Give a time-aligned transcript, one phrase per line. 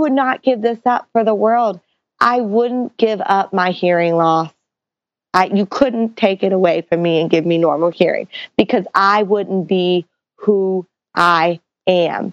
[0.00, 1.80] would not give this up for the world.
[2.20, 4.52] I wouldn't give up my hearing loss.
[5.32, 9.22] I, you couldn't take it away from me and give me normal hearing because I
[9.22, 12.32] wouldn't be who I am.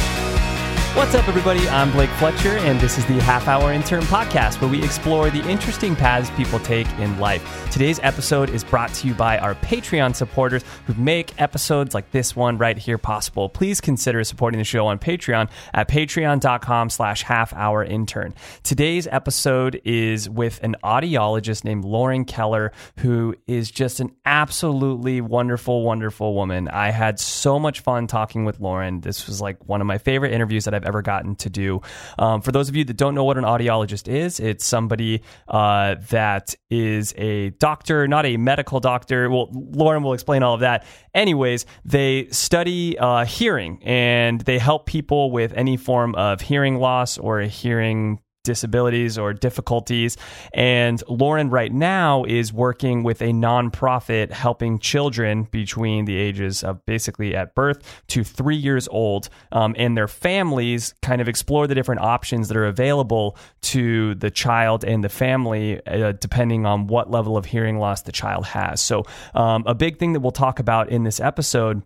[0.93, 1.69] What's up, everybody?
[1.69, 5.41] I'm Blake Fletcher, and this is the Half Hour Intern Podcast, where we explore the
[5.49, 7.69] interesting paths people take in life.
[7.71, 12.35] Today's episode is brought to you by our Patreon supporters who make episodes like this
[12.35, 13.47] one right here possible.
[13.47, 18.35] Please consider supporting the show on Patreon at patreon.com slash half hour intern.
[18.61, 25.83] Today's episode is with an audiologist named Lauren Keller, who is just an absolutely wonderful,
[25.83, 26.67] wonderful woman.
[26.67, 28.99] I had so much fun talking with Lauren.
[28.99, 31.81] This was like one of my favorite interviews that I've ever gotten to do.
[32.17, 35.95] Um, for those of you that don't know what an audiologist is, it's somebody uh,
[36.09, 39.29] that is a doctor, not a medical doctor.
[39.29, 40.85] Well, Lauren will explain all of that.
[41.13, 47.17] Anyways, they study uh, hearing and they help people with any form of hearing loss
[47.17, 50.17] or a hearing disabilities or difficulties.
[50.53, 56.85] And Lauren, right now, is working with a nonprofit helping children between the ages of
[56.85, 61.75] basically at birth to three years old um, and their families kind of explore the
[61.75, 67.11] different options that are available to the child and the family, uh, depending on what
[67.11, 68.81] level of hearing loss the child has.
[68.81, 69.03] So,
[69.33, 71.83] um, a big thing that we'll talk about in this episode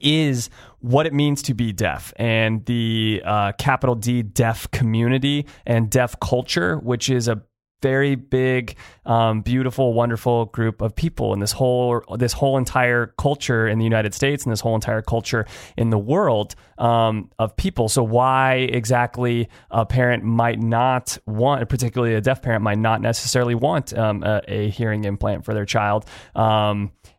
[0.00, 5.90] is what it means to be deaf and the uh, capital D deaf community and
[5.90, 7.42] deaf culture, which is a
[7.82, 13.68] very big, um, beautiful, wonderful group of people, and this whole this whole entire culture
[13.68, 17.88] in the United States and this whole entire culture in the world um, of people.
[17.88, 23.54] So, why exactly a parent might not want, particularly a deaf parent, might not necessarily
[23.54, 26.06] want um, a, a, hearing implant for their child?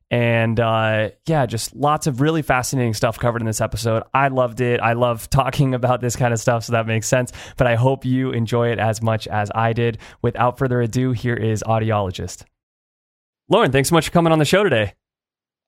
[0.10, 4.04] And uh, yeah, just lots of really fascinating stuff covered in this episode.
[4.14, 4.80] I loved it.
[4.80, 7.32] I love talking about this kind of stuff, so that makes sense.
[7.58, 9.98] But I hope you enjoy it as much as I did.
[10.22, 12.44] Without further ado, here is Audiologist.
[13.50, 14.94] Lauren, thanks so much for coming on the show today.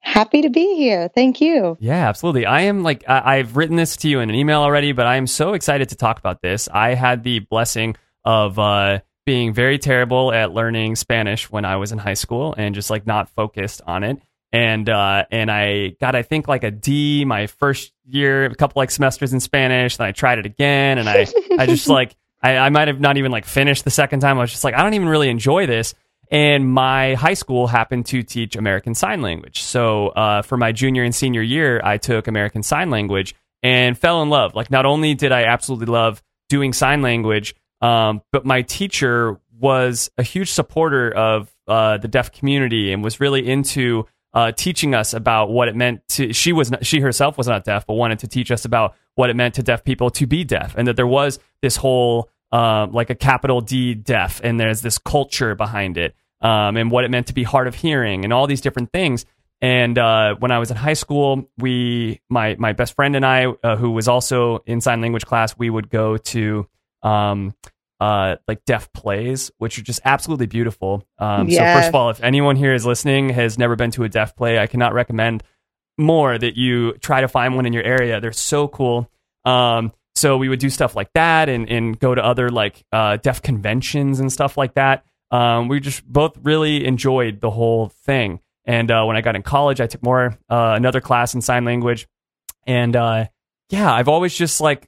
[0.01, 1.09] Happy to be here.
[1.13, 1.75] Thank you.
[1.81, 2.45] Yeah, absolutely.
[2.45, 5.17] I am like, I- I've written this to you in an email already, but I
[5.17, 6.69] am so excited to talk about this.
[6.71, 11.91] I had the blessing of, uh, being very terrible at learning Spanish when I was
[11.91, 14.19] in high school and just like not focused on it
[14.51, 18.79] and uh, and I got I think like a D my first year, a couple
[18.79, 19.97] like semesters in Spanish.
[19.97, 21.27] Then I tried it again, and I
[21.57, 24.37] I just like I, I might have not even like finished the second time.
[24.37, 25.93] I was just like I don't even really enjoy this.
[26.31, 31.03] And my high school happened to teach American Sign Language, so uh, for my junior
[31.03, 33.33] and senior year, I took American Sign Language
[33.63, 34.55] and fell in love.
[34.55, 40.09] Like not only did I absolutely love doing sign language, um, but my teacher was
[40.17, 45.13] a huge supporter of uh, the deaf community and was really into uh, teaching us
[45.13, 46.33] about what it meant to.
[46.33, 49.29] She was not, she herself was not deaf, but wanted to teach us about what
[49.29, 52.87] it meant to deaf people to be deaf, and that there was this whole uh,
[52.91, 57.11] like a capital D deaf, and there's this culture behind it, um, and what it
[57.11, 59.25] meant to be hard of hearing, and all these different things.
[59.61, 63.45] And uh, when I was in high school, we my my best friend and I,
[63.45, 66.67] uh, who was also in sign language class, we would go to
[67.03, 67.53] um,
[67.99, 71.03] uh, like deaf plays, which are just absolutely beautiful.
[71.17, 74.09] Um, So first of all, if anyone here is listening has never been to a
[74.09, 75.43] deaf play, I cannot recommend
[75.97, 78.21] more that you try to find one in your area.
[78.21, 79.11] They're so cool.
[79.45, 83.17] Um, so we would do stuff like that and, and go to other like uh,
[83.17, 85.05] deaf conventions and stuff like that.
[85.31, 88.39] Um, we just both really enjoyed the whole thing.
[88.65, 91.65] And uh, when I got in college, I took more uh, another class in sign
[91.65, 92.07] language,
[92.67, 93.25] and uh,
[93.69, 94.87] yeah, I've always just like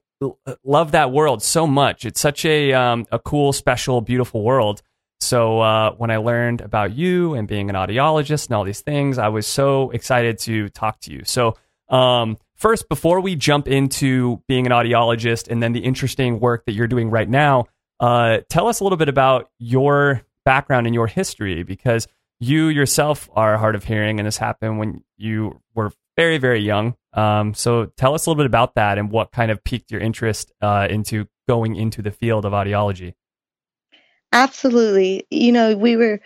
[0.64, 2.06] love that world so much.
[2.06, 4.82] It's such a um, a cool, special, beautiful world.
[5.20, 9.18] So uh, when I learned about you and being an audiologist and all these things,
[9.18, 11.22] I was so excited to talk to you.
[11.26, 11.56] So
[11.90, 16.74] um, first, before we jump into being an audiologist and then the interesting work that
[16.74, 17.66] you're doing right now,
[18.00, 22.08] uh, tell us a little bit about your background and your history because
[22.40, 26.96] you yourself are hard of hearing, and this happened when you were very, very young.
[27.14, 30.02] Um, so tell us a little bit about that and what kind of piqued your
[30.02, 33.14] interest uh, into going into the field of audiology.
[34.34, 35.26] Absolutely.
[35.30, 36.22] You know, we were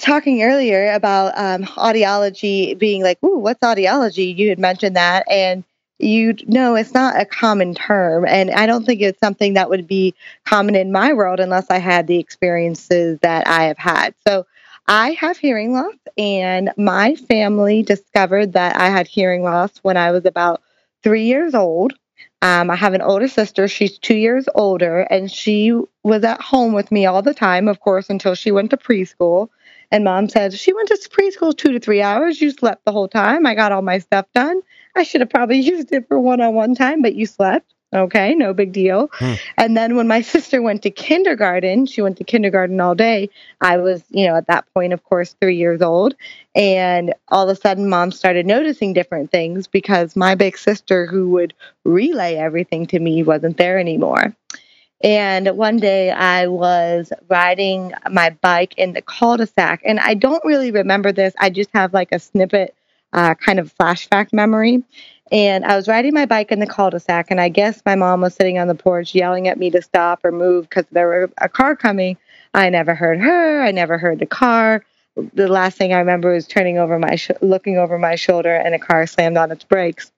[0.00, 4.36] talking earlier about um, audiology being like, ooh, what's audiology?
[4.36, 5.24] You had mentioned that.
[5.30, 5.64] And
[5.98, 8.26] you know, it's not a common term.
[8.26, 10.14] And I don't think it's something that would be
[10.44, 14.14] common in my world unless I had the experiences that I have had.
[14.26, 14.44] So
[14.86, 20.10] I have hearing loss, and my family discovered that I had hearing loss when I
[20.10, 20.62] was about
[21.02, 21.94] three years old.
[22.42, 23.68] Um, I have an older sister.
[23.68, 25.72] She's two years older, and she
[26.02, 29.48] was at home with me all the time, of course, until she went to preschool.
[29.90, 32.42] And mom said, She went to preschool two to three hours.
[32.42, 33.46] You slept the whole time.
[33.46, 34.60] I got all my stuff done.
[34.96, 37.73] I should have probably used it for one on one time, but you slept.
[37.94, 39.08] Okay, no big deal.
[39.12, 39.34] Hmm.
[39.56, 43.30] And then when my sister went to kindergarten, she went to kindergarten all day.
[43.60, 46.16] I was, you know, at that point, of course, three years old.
[46.56, 51.28] And all of a sudden, mom started noticing different things because my big sister, who
[51.30, 51.54] would
[51.84, 54.34] relay everything to me, wasn't there anymore.
[55.02, 59.82] And one day I was riding my bike in the cul de sac.
[59.84, 62.74] And I don't really remember this, I just have like a snippet,
[63.14, 64.82] uh, kind of flashback memory.
[65.32, 67.30] And I was riding my bike in the cul de sac.
[67.30, 70.24] And I guess my mom was sitting on the porch yelling at me to stop
[70.24, 72.18] or move because there was a car coming.
[72.52, 74.84] I never heard her, I never heard the car.
[75.34, 78.74] The last thing I remember was turning over my, sh- looking over my shoulder, and
[78.74, 80.10] a car slammed on its brakes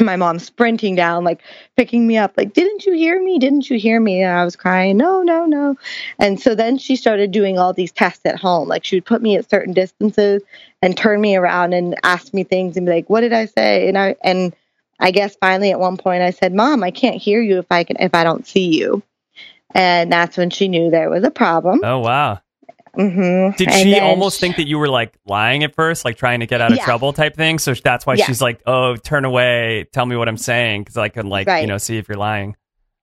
[0.00, 1.42] my mom sprinting down, like
[1.76, 3.38] picking me up, like, didn't you hear me?
[3.38, 4.22] Didn't you hear me?
[4.22, 5.76] And I was crying, no, no, no.
[6.18, 8.68] And so then she started doing all these tests at home.
[8.68, 10.42] Like she would put me at certain distances
[10.82, 13.88] and turn me around and ask me things and be like, what did I say?
[13.88, 14.54] And I, and
[15.00, 17.84] I guess finally at one point I said, mom, I can't hear you if I
[17.84, 19.02] can, if I don't see you.
[19.74, 21.80] And that's when she knew there was a problem.
[21.82, 22.40] Oh wow.
[22.96, 26.46] Hmm Did she almost think that you were like lying at first, like trying to
[26.46, 26.84] get out of Yeah.
[26.84, 27.58] trouble type thing?
[27.58, 28.24] So that's why Yeah.
[28.24, 31.66] she's like, "Oh, turn away, tell me what I'm saying, because I can like you
[31.66, 32.56] know see if you're lying."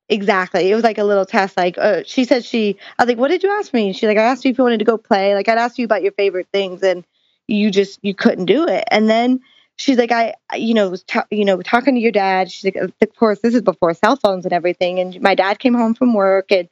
[0.10, 0.70] Exactly.
[0.70, 1.56] It was like a little test.
[1.56, 3.94] Like, uh, she said she, I was like, what did you ask me?
[3.94, 5.34] She's like, I asked you if you wanted to go play.
[5.34, 7.06] Like, I'd asked you about your favorite things and
[7.48, 8.84] you just, you couldn't do it.
[8.92, 9.40] And then
[9.78, 12.52] she's like, I, you know, was, ta- you know, talking to your dad.
[12.52, 15.00] She's like, of course, this is before cell phones and everything.
[15.00, 16.68] And my dad came home from work and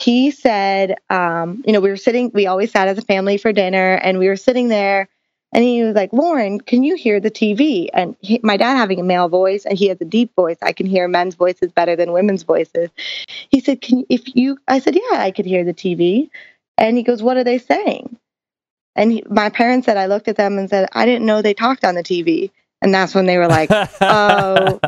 [0.00, 3.52] he said, um, you know, we were sitting, we always sat as a family for
[3.52, 5.08] dinner and we were sitting there
[5.52, 7.88] and he was like, Lauren, can you hear the TV?
[7.92, 10.56] And he, my dad having a male voice and he has a deep voice.
[10.62, 12.90] I can hear men's voices better than women's voices.
[13.50, 16.30] He said, Can you, if you I said, Yeah, I could hear the TV.
[16.78, 18.16] And he goes, What are they saying?
[18.94, 21.54] And he, my parents said, I looked at them and said, I didn't know they
[21.54, 22.50] talked on the TV.
[22.80, 23.70] And that's when they were like,
[24.00, 24.78] Oh,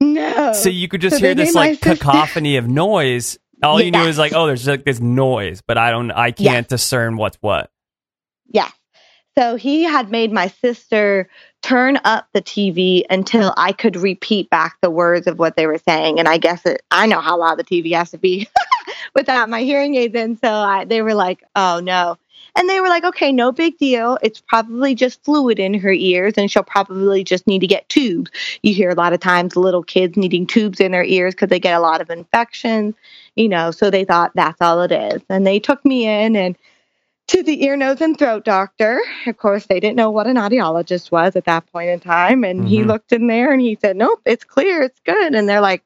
[0.00, 0.52] no.
[0.54, 3.38] so you could just So hear this like cacophony of noise.
[3.62, 4.08] All you knew Yeah.
[4.08, 7.70] is like, "Oh, there's like this noise," but I don't, I can't discern what's what.
[8.48, 8.72] Yes.
[9.38, 11.28] So he had made my sister
[11.62, 15.78] turn up the TV until I could repeat back the words of what they were
[15.78, 16.18] saying.
[16.18, 18.48] And I guess it, I know how loud the TV has to be
[19.14, 20.36] without my hearing aids in.
[20.38, 22.16] So I, they were like, oh no.
[22.56, 24.18] And they were like, okay, no big deal.
[24.22, 28.30] It's probably just fluid in her ears, and she'll probably just need to get tubes.
[28.62, 31.60] You hear a lot of times little kids needing tubes in their ears because they
[31.60, 32.96] get a lot of infections,
[33.36, 33.70] you know.
[33.70, 35.22] So they thought that's all it is.
[35.28, 36.56] And they took me in and
[37.28, 39.00] to the ear, nose, and throat doctor.
[39.26, 42.42] Of course, they didn't know what an audiologist was at that point in time.
[42.44, 42.88] And he Mhm.
[42.88, 45.34] looked in there and he said, Nope, it's clear, it's good.
[45.34, 45.82] And they're like,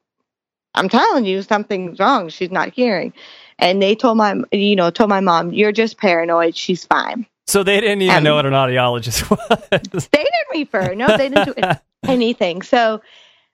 [0.73, 2.29] I'm telling you, something's wrong.
[2.29, 3.13] She's not hearing.
[3.59, 6.55] And they told my, you know, told my mom, You're just paranoid.
[6.57, 7.25] She's fine.
[7.47, 10.07] So they didn't even Um, know what an audiologist was.
[10.11, 10.95] They didn't refer.
[10.95, 11.75] No, they didn't do
[12.07, 12.63] anything.
[12.63, 13.01] So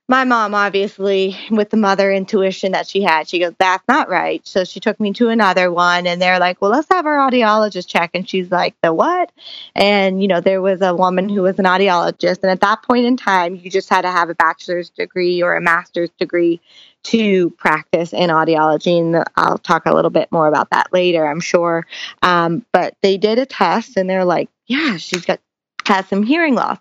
[0.08, 4.46] my mom, obviously, with the mother intuition that she had, she goes, That's not right.
[4.46, 7.88] So she took me to another one and they're like, Well, let's have our audiologist
[7.88, 8.12] check.
[8.14, 9.32] And she's like, The what?
[9.74, 12.40] And, you know, there was a woman who was an audiologist.
[12.44, 15.56] And at that point in time, you just had to have a bachelor's degree or
[15.56, 16.60] a master's degree
[17.04, 19.00] to practice in audiology.
[19.00, 21.88] And I'll talk a little bit more about that later, I'm sure.
[22.22, 25.40] Um, but they did a test and they're like, Yeah, she's got
[25.86, 26.78] has some hearing loss.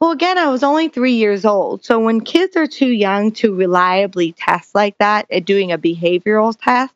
[0.00, 1.84] Well, again, I was only three years old.
[1.84, 6.56] So when kids are too young to reliably test like that, at doing a behavioral
[6.60, 6.94] test,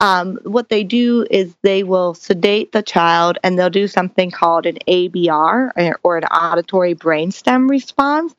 [0.00, 4.66] um, what they do is they will sedate the child and they'll do something called
[4.66, 8.34] an ABR or- an auditory brainstem response.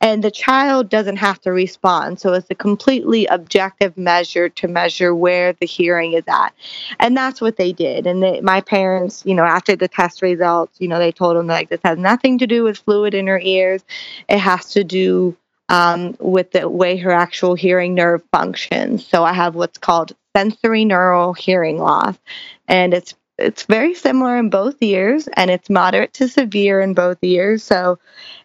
[0.00, 2.20] And the child doesn't have to respond.
[2.20, 6.52] So it's a completely objective measure to measure where the hearing is at.
[7.00, 8.06] And that's what they did.
[8.06, 11.46] And they, my parents, you know, after the test results, you know, they told them
[11.46, 13.82] like this has nothing to do with fluid in her ears.
[14.28, 15.36] It has to do
[15.68, 19.06] um, with the way her actual hearing nerve functions.
[19.06, 22.16] So I have what's called sensorineural hearing loss,
[22.68, 27.18] and it's it's very similar in both ears, and it's moderate to severe in both
[27.22, 27.62] ears.
[27.62, 27.98] So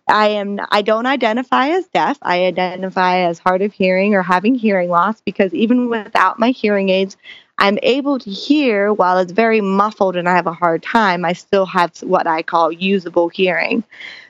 [0.08, 2.18] I am I don't identify as deaf.
[2.22, 6.90] I identify as hard of hearing or having hearing loss because even without my hearing
[6.90, 7.18] aids,
[7.58, 11.24] I'm able to hear while it's very muffled and I have a hard time.
[11.24, 13.84] I still have what I call usable hearing.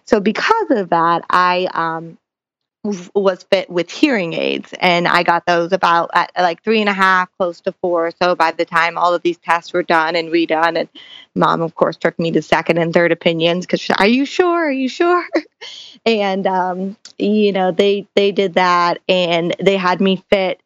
[0.06, 2.18] So because of that, I um,
[2.84, 6.94] was fit with hearing aids, and I got those about at like three and a
[6.94, 8.12] half, close to four.
[8.22, 10.90] So by the time all of these tests were done and redone, and
[11.36, 14.66] mom, of course, took me to second and third opinions because are you sure?
[14.68, 15.26] Are you sure?
[16.06, 20.62] and um, you know they they did that, and they had me fit.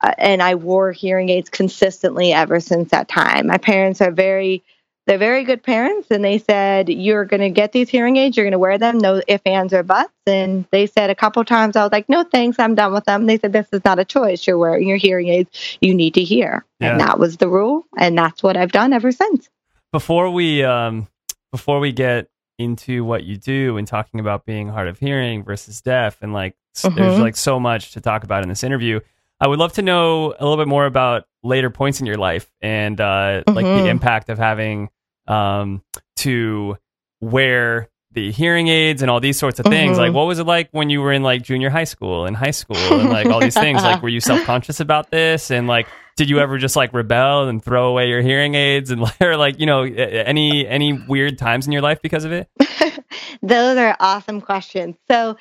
[0.00, 3.46] Uh, and I wore hearing aids consistently ever since that time.
[3.46, 4.62] My parents are very
[5.06, 8.36] they're very good parents and they said you're going to get these hearing aids.
[8.36, 8.98] You're going to wear them.
[8.98, 10.12] No ifs ands or buts.
[10.26, 12.58] And they said a couple times i was like no thanks.
[12.58, 13.26] I'm done with them.
[13.26, 14.46] They said this is not a choice.
[14.46, 15.78] You're wearing your hearing aids.
[15.80, 16.64] You need to hear.
[16.80, 16.92] Yeah.
[16.92, 19.48] and that was the rule and that's what i've done ever since.
[19.92, 21.06] Before we um
[21.52, 25.80] before we get into what you do and talking about being hard of hearing versus
[25.82, 28.98] deaf and like s- there's like so much to talk about in this interview
[29.40, 32.50] i would love to know a little bit more about later points in your life
[32.62, 33.86] and uh like the Mhm.
[33.88, 34.88] impact of having
[35.28, 35.82] um
[36.16, 36.76] to
[37.20, 40.00] wear the hearing aids and all these sorts of things Mhm.
[40.00, 42.50] like what was it like when you were in like junior high school and high
[42.50, 46.30] school and like all these things like were you self-conscious about this and like did
[46.30, 49.66] you ever just like rebel and throw away your hearing aids and or like you
[49.66, 52.48] know any any weird times in your life because of it
[53.42, 54.96] Those are awesome questions.
[55.10, 55.36] So,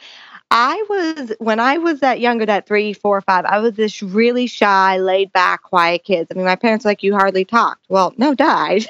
[0.51, 3.46] I was when I was that younger, that three, four, five.
[3.46, 6.27] I was this really shy, laid back, quiet kid.
[6.30, 7.86] I mean, my parents were like you hardly talked.
[7.89, 8.86] Well, no, died.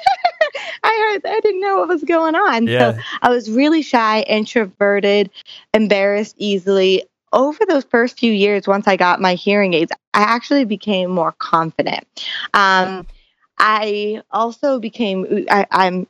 [0.82, 2.66] I heard, I didn't know what was going on.
[2.66, 2.92] Yeah.
[2.92, 5.30] So I was really shy, introverted,
[5.74, 7.04] embarrassed easily.
[7.32, 11.32] Over those first few years, once I got my hearing aids, I actually became more
[11.32, 12.06] confident.
[12.54, 13.06] Um,
[13.58, 15.46] I also became.
[15.50, 16.06] I, I'm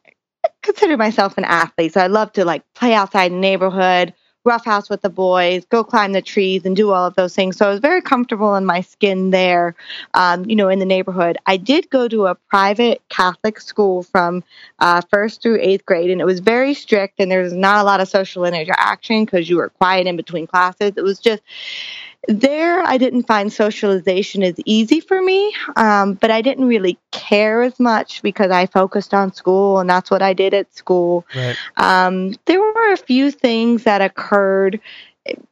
[0.62, 4.14] consider myself an athlete, so I love to like play outside neighborhood,
[4.46, 7.56] roughhouse with the boys, go climb the trees, and do all of those things.
[7.56, 9.74] So I was very comfortable in my skin there,
[10.14, 11.36] um, you know, in the neighborhood.
[11.46, 14.44] I did go to a private Catholic school from
[14.78, 17.84] uh, first through eighth grade, and it was very strict, and there was not a
[17.84, 20.92] lot of social interaction because you were quiet in between classes.
[20.96, 21.42] It was just
[22.28, 27.62] there I didn't find socialization as easy for me, um, but I didn't really care
[27.62, 31.26] as much because I focused on school and that's what I did at school.
[31.34, 34.80] right Um, there were a few things that occurred,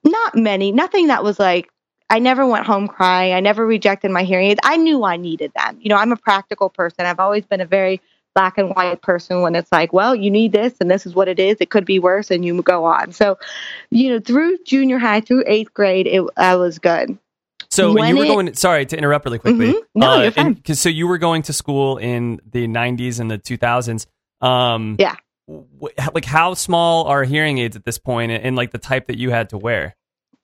[0.03, 1.71] not many, nothing that was like,
[2.11, 3.33] I never went home crying.
[3.33, 4.61] I never rejected my hearing aids.
[4.63, 5.79] I knew I needed them.
[5.81, 7.07] You know, I'm a practical person.
[7.07, 8.01] I've always been a very
[8.35, 11.29] black and white person when it's like, well, you need this and this is what
[11.29, 11.57] it is.
[11.61, 13.13] It could be worse and you go on.
[13.13, 13.39] So,
[13.91, 17.17] you know, through junior high, through eighth grade, it I was good.
[17.71, 19.81] so When you were it- going sorry to interrupt really quickly Mhm.
[19.95, 20.53] No, you're fine.
[20.55, 24.07] because so you were going to school in the 90s and the 2000s
[24.41, 25.15] um Yeah.
[25.49, 29.07] wh- like how small are hearing aids at this point and, and like the type
[29.07, 29.95] that you had to wear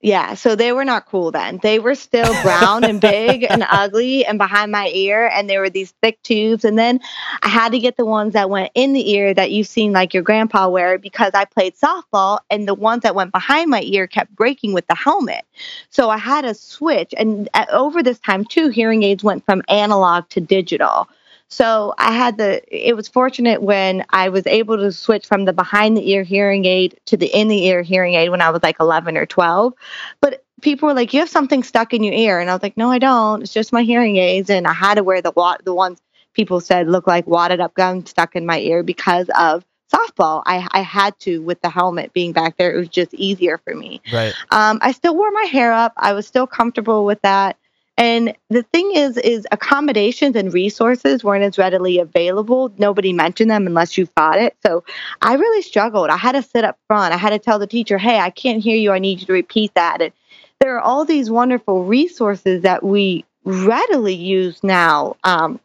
[0.03, 1.59] Yeah, so they were not cool then.
[1.63, 5.69] They were still brown and big and ugly and behind my ear, and there were
[5.69, 6.65] these thick tubes.
[6.65, 7.01] And then
[7.43, 10.15] I had to get the ones that went in the ear that you've seen like
[10.15, 14.07] your grandpa wear because I played softball, and the ones that went behind my ear
[14.07, 15.45] kept breaking with the helmet.
[15.91, 17.13] So I had to switch.
[17.19, 21.09] And uh, over this time, too, hearing aids went from analog to digital.
[21.51, 25.53] So I had the, it was fortunate when I was able to switch from the
[25.53, 28.63] behind the ear hearing aid to the in the ear hearing aid when I was
[28.63, 29.75] like 11 or 12.
[30.21, 32.39] But people were like, you have something stuck in your ear.
[32.39, 33.43] And I was like, no, I don't.
[33.43, 34.49] It's just my hearing aids.
[34.49, 36.01] And I had to wear the, wa- the ones
[36.35, 40.43] people said look like wadded up gum stuck in my ear because of softball.
[40.47, 42.73] I, I had to with the helmet being back there.
[42.73, 44.01] It was just easier for me.
[44.13, 45.93] right Um, I still wore my hair up.
[45.97, 47.57] I was still comfortable with that.
[48.01, 52.73] And the thing is, is accommodations and resources weren't as readily available.
[52.79, 54.57] Nobody mentioned them unless you fought it.
[54.65, 54.85] So
[55.21, 56.09] I really struggled.
[56.09, 57.13] I had to sit up front.
[57.13, 58.91] I had to tell the teacher, "Hey, I can't hear you.
[58.91, 60.13] I need you to repeat that." And
[60.61, 65.17] there are all these wonderful resources that we readily use now.
[65.23, 65.61] Um,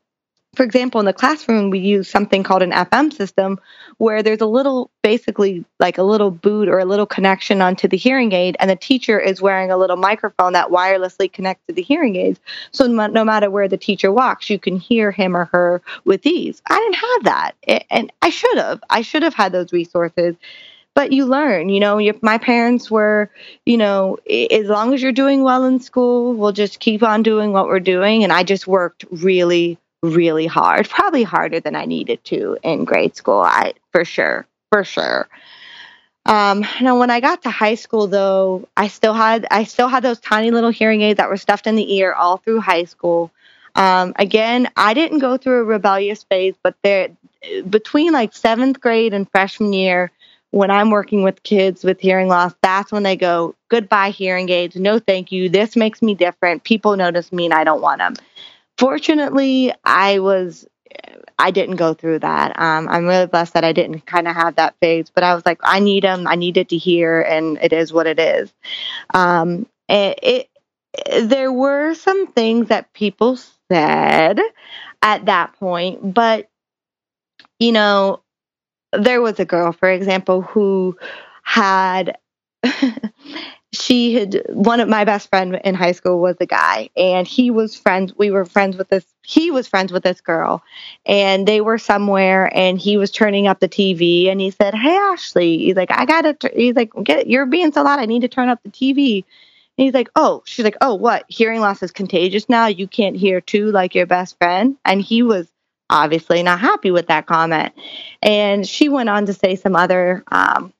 [0.55, 3.59] for example, in the classroom, we use something called an FM system
[3.97, 7.97] where there's a little, basically like a little boot or a little connection onto the
[7.97, 11.81] hearing aid, and the teacher is wearing a little microphone that wirelessly connects to the
[11.81, 12.39] hearing aids.
[12.71, 16.61] So no matter where the teacher walks, you can hear him or her with ease.
[16.69, 18.83] I didn't have that, and I should have.
[18.89, 20.35] I should have had those resources.
[20.93, 21.97] But you learn, you know.
[21.97, 23.29] Your, my parents were,
[23.65, 27.51] you know, as long as you're doing well in school, we'll just keep on doing
[27.51, 28.23] what we're doing.
[28.23, 33.15] And I just worked really, really hard, probably harder than I needed to in grade
[33.15, 33.39] school.
[33.41, 35.27] I for sure, for sure.
[36.25, 40.03] Um, now when I got to high school though, I still had I still had
[40.03, 43.31] those tiny little hearing aids that were stuffed in the ear all through high school.
[43.75, 47.09] Um, again, I didn't go through a rebellious phase, but there
[47.69, 50.11] between like seventh grade and freshman year,
[50.51, 54.75] when I'm working with kids with hearing loss, that's when they go, goodbye hearing aids.
[54.75, 55.49] No, thank you.
[55.49, 56.63] This makes me different.
[56.63, 58.15] People notice me and I don't want them.
[58.77, 60.67] Fortunately, I was
[61.37, 62.59] I didn't go through that.
[62.59, 65.45] Um, I'm really blessed that I didn't kind of have that phase, but I was
[65.45, 66.27] like, I need them.
[66.27, 68.53] I needed to hear, and it is what it is.
[69.13, 70.49] Um, it, it
[71.27, 73.37] there were some things that people
[73.69, 74.39] said
[75.01, 76.49] at that point, but
[77.59, 78.21] you know,
[78.93, 80.97] there was a girl, for example, who
[81.43, 82.17] had
[83.73, 87.51] she had one of my best friend in high school was a guy and he
[87.51, 90.63] was friends we were friends with this he was friends with this girl
[91.05, 94.95] and they were somewhere and he was turning up the tv and he said hey
[94.95, 98.29] ashley he's like i gotta he's like get you're being so loud i need to
[98.29, 99.25] turn up the tv
[99.77, 101.25] and he's like oh she's like oh what?
[101.27, 104.77] Hearing loss is contagious now you can't hear too like your best friend?
[104.85, 105.47] And he was
[105.89, 107.73] obviously not happy with that comment.
[108.21, 110.73] And she went on to say some other um,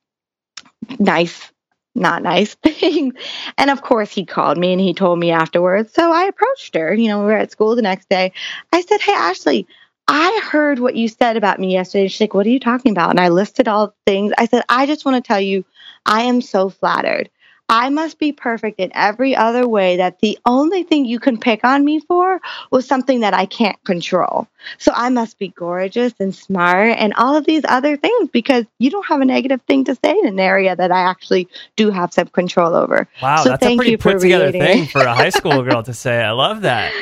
[0.98, 1.52] nice
[1.96, 3.14] not nice thing.
[3.58, 5.94] And of course, he called me and he told me afterwards.
[5.94, 6.94] So I approached her.
[6.94, 8.34] You know, we were at school the next day.
[8.74, 9.68] I said, Hey, Ashley,
[10.08, 12.08] I heard what you said about me yesterday.
[12.08, 13.12] She's like, What are you talking about?
[13.12, 14.34] And I listed all the things.
[14.38, 15.66] I said, I just want to tell you,
[16.06, 17.30] I am so flattered.
[17.68, 21.64] I must be perfect in every other way that the only thing you can pick
[21.64, 24.48] on me for was something that I can't control.
[24.78, 28.92] So I must be gorgeous and smart and all of these other things because you
[28.92, 32.14] don't have a negative thing to say in an area that I actually do have
[32.14, 33.08] some control over.
[33.22, 35.94] Wow, so that's a pretty you put together thing for a high school girl to
[35.94, 36.22] say.
[36.22, 36.94] I love that.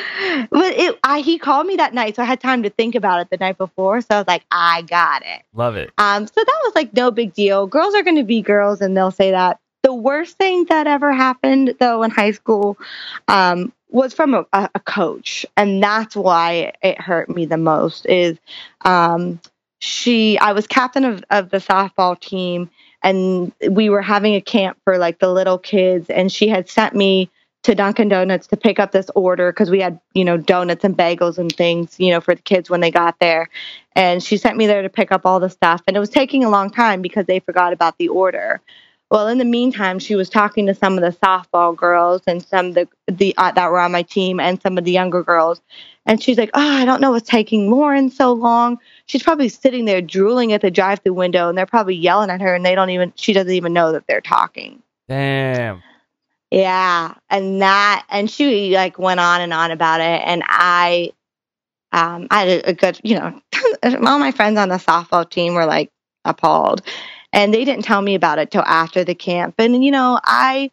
[0.50, 3.20] But it, I, he called me that night, so I had time to think about
[3.20, 4.00] it the night before.
[4.00, 5.42] So I was like, I got it.
[5.52, 5.92] Love it.
[5.98, 7.66] Um, so that was like no big deal.
[7.66, 9.60] Girls are going to be girls, and they'll say that.
[9.84, 12.78] The worst thing that ever happened, though, in high school,
[13.28, 18.06] um, was from a, a coach, and that's why it hurt me the most.
[18.06, 18.38] Is
[18.80, 19.38] um,
[19.80, 20.38] she?
[20.38, 22.70] I was captain of, of the softball team,
[23.02, 26.94] and we were having a camp for like the little kids, and she had sent
[26.94, 27.28] me
[27.64, 30.96] to Dunkin' Donuts to pick up this order because we had, you know, donuts and
[30.96, 33.50] bagels and things, you know, for the kids when they got there.
[33.94, 35.82] And she sent me there to pick up all the stuff.
[35.86, 38.62] And it was taking a long time because they forgot about the order.
[39.14, 42.66] Well, in the meantime, she was talking to some of the softball girls and some
[42.66, 45.60] of the, the uh, that were on my team and some of the younger girls.
[46.04, 48.80] And she's like, "Oh, I don't know what's taking Lauren so long.
[49.06, 52.56] She's probably sitting there drooling at the drive-through window, and they're probably yelling at her,
[52.56, 53.12] and they don't even.
[53.14, 55.80] She doesn't even know that they're talking." Damn.
[56.50, 61.12] Yeah, and that, and she like went on and on about it, and I,
[61.92, 63.40] um, I had a, a good, you know,
[63.84, 65.92] all my friends on the softball team were like
[66.24, 66.82] appalled,
[67.34, 70.70] and they didn't tell me about it till after the camp, and you know, I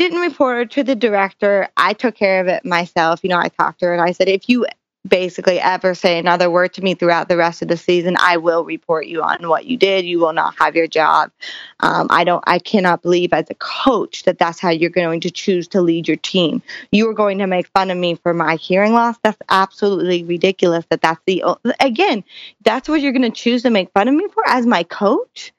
[0.00, 1.68] didn't report to the director.
[1.76, 3.20] I took care of it myself.
[3.22, 4.64] You know, I talked to her and I said, if you
[5.06, 8.64] basically ever say another word to me throughout the rest of the season, I will
[8.64, 10.06] report you on what you did.
[10.06, 11.30] You will not have your job.
[11.80, 12.42] Um, I don't.
[12.46, 16.08] I cannot believe as a coach that that's how you're going to choose to lead
[16.08, 16.62] your team.
[16.92, 19.16] You are going to make fun of me for my hearing loss.
[19.22, 20.86] That's absolutely ridiculous.
[20.88, 21.44] That that's the
[21.78, 22.24] again.
[22.64, 25.52] That's what you're going to choose to make fun of me for as my coach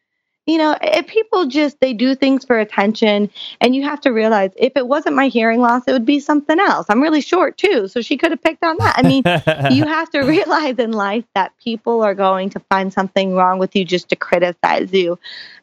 [0.52, 3.30] you know, if people just they do things for attention,
[3.62, 6.60] and you have to realize if it wasn't my hearing loss, it would be something
[6.60, 6.88] else.
[6.90, 8.96] I'm really short too, so she could have picked on that.
[8.98, 9.24] I mean,
[9.74, 13.78] you have to realize in life that people are going to find something wrong with
[13.78, 15.18] you just to criticize you.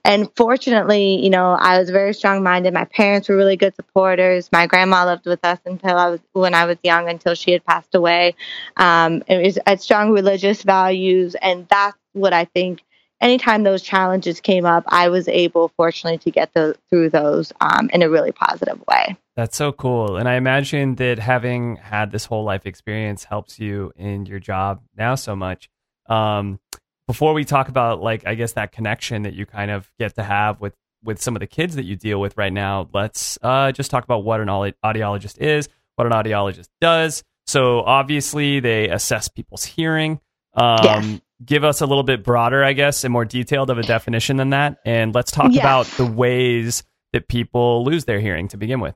[0.07, 2.73] And fortunately, you know, I was very strong minded.
[2.73, 4.51] My parents were really good supporters.
[4.51, 7.63] My grandma lived with us until I was when I was young, until she had
[7.67, 8.37] passed away.
[8.79, 12.83] Um, it was at strong religious values, and that's what I think
[13.21, 17.91] anytime those challenges came up, I was able, fortunately, to get the, through those um,
[17.93, 19.17] in a really positive way.
[19.37, 20.17] That's so cool.
[20.17, 24.83] And I imagine that having had this whole life experience helps you in your job
[24.97, 25.69] now so much.
[26.09, 26.59] Um,
[27.07, 30.23] before we talk about, like, I guess that connection that you kind of get to
[30.23, 33.71] have with with some of the kids that you deal with right now, let's uh,
[33.71, 37.23] just talk about what an audiologist is, what an audiologist does.
[37.47, 40.21] So obviously, they assess people's hearing.
[40.55, 41.21] Um, Yes.
[41.45, 44.51] Give us a little bit broader, I guess, and more detailed of a definition than
[44.51, 44.79] that.
[44.85, 45.63] And let's talk Yes.
[45.63, 48.95] about the ways that people lose their hearing to begin with.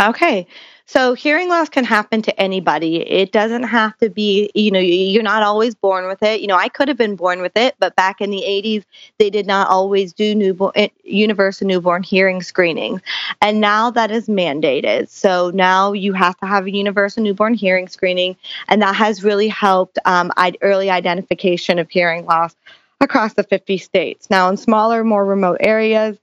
[0.00, 0.46] Okay.
[0.88, 2.98] So hearing loss can happen to anybody.
[2.98, 6.40] It doesn't have to be, you know, you're not always born with it.
[6.40, 8.84] You know, I could have been born with it, but back in the 80s,
[9.18, 13.00] they did not always do newborn, eh, universal newborn hearing screenings.
[13.42, 15.08] And now that is mandated.
[15.08, 18.36] So now you have to have a universal newborn hearing screening.
[18.68, 22.54] And that has really helped um, early identification of hearing loss
[23.00, 24.30] across the 50 states.
[24.30, 26.16] Now, in smaller, more remote areas,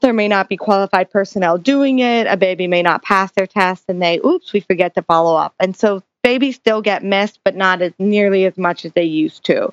[0.00, 2.26] there may not be qualified personnel doing it.
[2.26, 5.54] A baby may not pass their test and they, oops, we forget to follow up.
[5.60, 9.44] And so babies still get missed, but not as nearly as much as they used
[9.44, 9.72] to.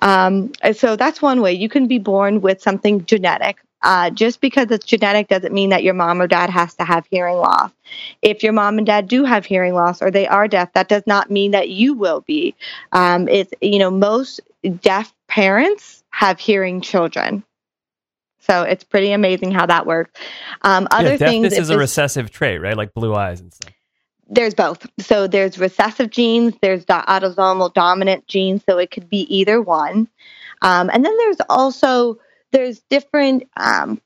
[0.00, 1.52] Um, so that's one way.
[1.54, 5.84] You can be born with something genetic, Uh, just because it's genetic doesn't mean that
[5.84, 7.70] your mom or dad has to have hearing loss.
[8.20, 11.06] If your mom and dad do have hearing loss or they are deaf, that does
[11.06, 12.54] not mean that you will be.
[12.92, 14.40] Um, it's you know most
[14.80, 17.44] deaf parents have hearing children,
[18.46, 20.18] so it's pretty amazing how that works.
[20.62, 22.76] Um, other yeah, things, if is a recessive trait, right?
[22.76, 23.72] Like blue eyes and stuff.
[24.28, 24.86] there's both.
[24.98, 30.08] So there's recessive genes, there's the autosomal dominant genes, so it could be either one.
[30.62, 32.18] Um, and then there's also
[32.52, 33.44] there's different.
[33.56, 34.00] Um,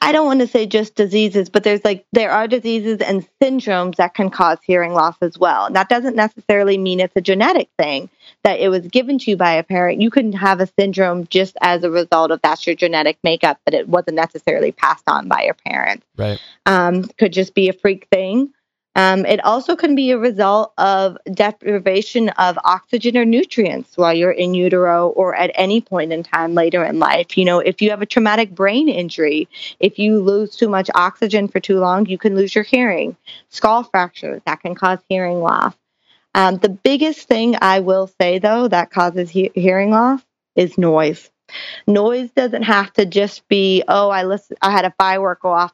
[0.00, 3.96] I don't want to say just diseases, but there's like there are diseases and syndromes
[3.96, 5.66] that can cause hearing loss as well.
[5.66, 8.08] And that doesn't necessarily mean it's a genetic thing
[8.44, 10.00] that it was given to you by a parent.
[10.00, 13.74] You can have a syndrome just as a result of that's your genetic makeup, but
[13.74, 16.40] it wasn't necessarily passed on by your parents Right.
[16.66, 18.52] um, could just be a freak thing.
[18.98, 24.32] Um, it also can be a result of deprivation of oxygen or nutrients while you're
[24.32, 27.38] in utero or at any point in time later in life.
[27.38, 31.46] You know, if you have a traumatic brain injury, if you lose too much oxygen
[31.46, 33.16] for too long, you can lose your hearing.
[33.50, 35.74] Skull fractures that can cause hearing loss.
[36.34, 40.22] Um, the biggest thing I will say, though, that causes he- hearing loss
[40.56, 41.30] is noise.
[41.86, 45.72] Noise doesn't have to just be, oh, I listen, I had a firework go off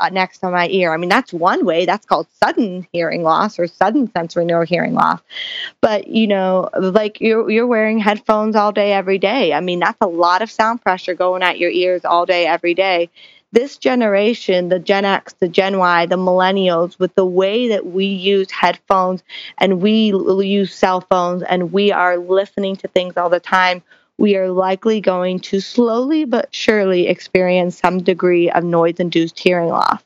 [0.00, 0.92] uh, next to my ear.
[0.92, 1.86] I mean, that's one way.
[1.86, 5.20] That's called sudden hearing loss or sudden sensorineural hearing loss.
[5.80, 9.52] But you know, like you're you're wearing headphones all day, every day.
[9.52, 12.74] I mean, that's a lot of sound pressure going at your ears all day, every
[12.74, 13.10] day.
[13.52, 18.06] This generation, the Gen X, the Gen Y, the millennials, with the way that we
[18.06, 19.24] use headphones
[19.58, 20.12] and we
[20.46, 23.82] use cell phones and we are listening to things all the time,
[24.20, 29.70] we are likely going to slowly but surely experience some degree of noise induced hearing
[29.70, 30.02] loss.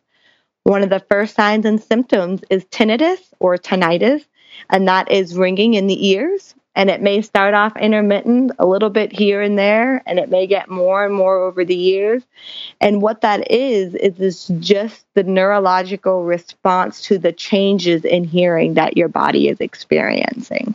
[0.62, 4.24] One of the first signs and symptoms is tinnitus or tinnitus,
[4.70, 6.54] and that is ringing in the ears.
[6.76, 10.46] And it may start off intermittent, a little bit here and there, and it may
[10.46, 12.22] get more and more over the years.
[12.80, 18.74] And what that is, is it's just the neurological response to the changes in hearing
[18.74, 20.74] that your body is experiencing.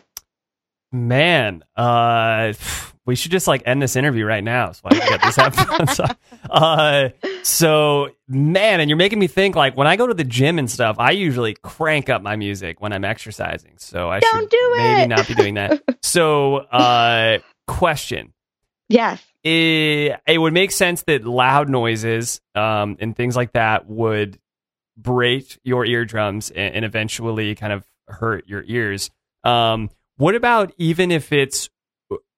[0.91, 2.53] Man, uh,
[3.05, 5.99] we should just like end this interview right now so I can get this.
[6.49, 7.09] Uh,
[7.43, 10.69] so man, and you're making me think like when I go to the gym and
[10.69, 13.73] stuff, I usually crank up my music when I'm exercising.
[13.77, 15.83] So I Don't should do maybe not be doing that.
[16.01, 18.33] so, uh, question.
[18.87, 19.23] Yes.
[19.43, 24.39] it, it would make sense that loud noises um, and things like that would
[24.97, 29.11] break your eardrums and, and eventually kind of hurt your ears.
[29.43, 31.69] Um, what about even if it's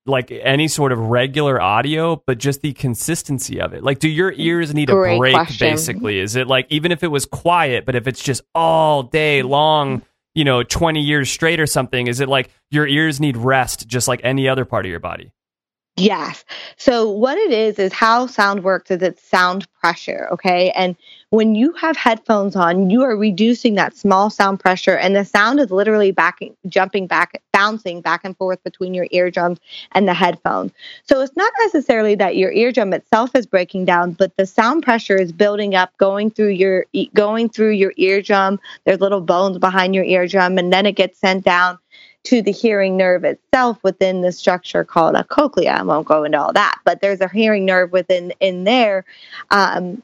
[0.05, 3.83] like any sort of regular audio, but just the consistency of it?
[3.83, 5.67] Like, do your ears need Great a break, question.
[5.67, 6.19] basically?
[6.19, 10.03] Is it like, even if it was quiet, but if it's just all day long,
[10.35, 14.07] you know, 20 years straight or something, is it like your ears need rest just
[14.07, 15.31] like any other part of your body?
[15.97, 16.45] Yes.
[16.77, 20.71] So what it is is how sound works is it's sound pressure, okay?
[20.71, 20.95] And
[21.31, 25.61] when you have headphones on, you are reducing that small sound pressure and the sound
[25.61, 29.57] is literally backing jumping back bouncing back and forth between your eardrums
[29.93, 30.71] and the headphones.
[31.05, 35.15] So it's not necessarily that your eardrum itself is breaking down, but the sound pressure
[35.15, 38.59] is building up going through your going through your eardrum.
[38.83, 41.79] There's little bones behind your eardrum and then it gets sent down
[42.23, 45.71] to the hearing nerve itself within the structure called a cochlea.
[45.71, 49.05] I won't go into all that, but there's a hearing nerve within in there,
[49.49, 50.03] um,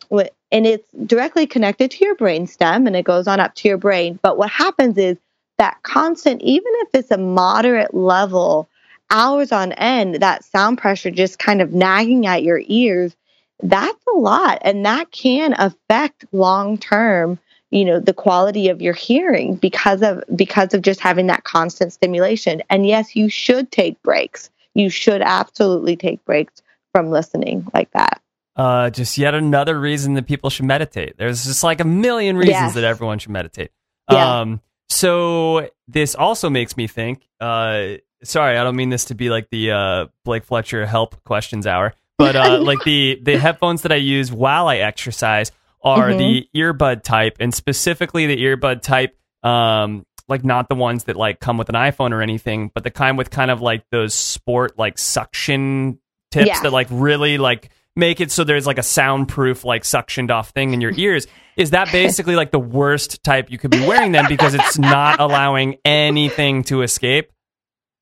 [0.52, 3.78] and it's directly connected to your brain stem, and it goes on up to your
[3.78, 4.20] brain.
[4.22, 5.18] But what happens is
[5.58, 8.68] that constant, even if it's a moderate level,
[9.10, 13.16] hours on end, that sound pressure just kind of nagging at your ears.
[13.62, 17.40] That's a lot, and that can affect long term
[17.72, 21.92] you know the quality of your hearing because of because of just having that constant
[21.94, 26.62] stimulation and yes you should take breaks you should absolutely take breaks
[26.94, 28.22] from listening like that
[28.56, 31.16] Uh, just yet another reason that people should meditate.
[31.18, 32.74] There's just like a million reasons Yes.
[32.74, 33.70] that everyone should meditate.
[34.10, 34.40] Yeah.
[34.40, 37.28] Um, so this also makes me think.
[37.40, 41.68] Uh, sorry, I don't mean this to be like the uh, Blake Fletcher help questions
[41.68, 45.52] hour, but uh, like the the headphones that I use while I exercise
[45.88, 46.18] are Mhm.
[46.18, 49.16] the earbud type, and specifically the earbud type.
[49.44, 52.92] Um, like not the ones that like come with an iPhone or anything, but the
[52.92, 56.00] kind with kind of like those sport like suction
[56.32, 56.60] tips Yeah.
[56.64, 60.74] that like really like make it so there's like a soundproof like suctioned off thing
[60.74, 64.26] in your ears is that basically like the worst type you could be wearing then
[64.28, 67.32] because it's not allowing anything to escape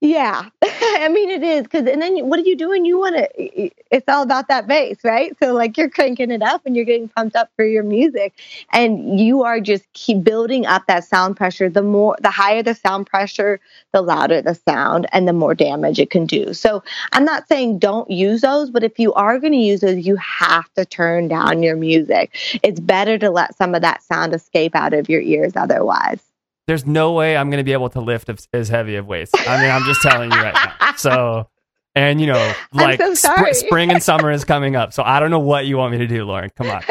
[0.01, 2.86] Yeah, I mean it is because, and then what are you doing?
[2.86, 3.29] You want to?
[3.91, 5.36] It's all about that bass, right?
[5.41, 8.34] So like you're cranking it up and you're getting pumped up for your music,
[8.71, 11.69] and you are just keep building up that sound pressure.
[11.69, 13.60] The more, the higher the sound pressure,
[13.93, 16.53] the louder the sound, and the more damage it can do.
[16.53, 20.05] So I'm not saying don't use those, but if you are going to use those,
[20.05, 22.36] you have to turn down your music.
[22.62, 26.21] It's better to let some of that sound escape out of your ears otherwise.
[26.67, 29.32] There's no way I'm going to be able to lift as, heavy of weights.
[29.36, 30.93] I mean, I'm just telling you right now.
[30.97, 31.49] So,
[31.93, 33.54] and you know, like so sorry.
[33.54, 34.93] spring and summer is coming up.
[34.93, 36.49] So I don't know what you want me to do, Lauren.
[36.56, 36.84] Come on.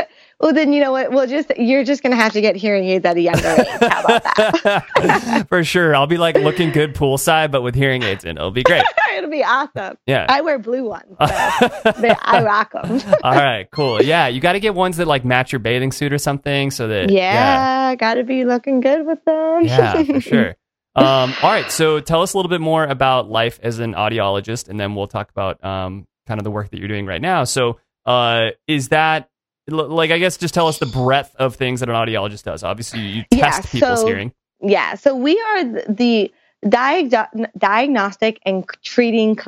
[0.45, 1.11] Well, then you know what?
[1.11, 3.67] We'll just you're just gonna have to get hearing aids at a younger age.
[3.81, 5.47] How about that?
[5.49, 5.97] For sure.
[5.97, 8.37] I'll be like looking good poolside, but with hearing aids in.
[8.37, 8.85] It'll be great.
[9.17, 9.97] It'll be awesome.
[10.05, 10.27] Yeah.
[10.29, 13.01] I wear blue ones, so I rock them.
[13.25, 14.03] All right, cool.
[14.03, 16.89] Yeah, you got to get ones that like match your bathing suit or something so
[16.89, 19.65] that yeah, got to be looking good with them.
[19.65, 20.57] yeah, for sure.
[20.95, 24.69] Um, all right, so tell us a little bit more about life as an audiologist,
[24.69, 27.45] and then we'll talk about um, kind of the work that you're doing right now.
[27.45, 29.31] So, uh, is that
[29.69, 32.63] like I guess just tell us the breadth of things that an audiologist does?
[32.63, 34.33] Obviously, you Yeah, test people's so- hearing.
[34.61, 36.33] Yeah, so we are the, the
[36.65, 39.39] diag- diagnostic and treating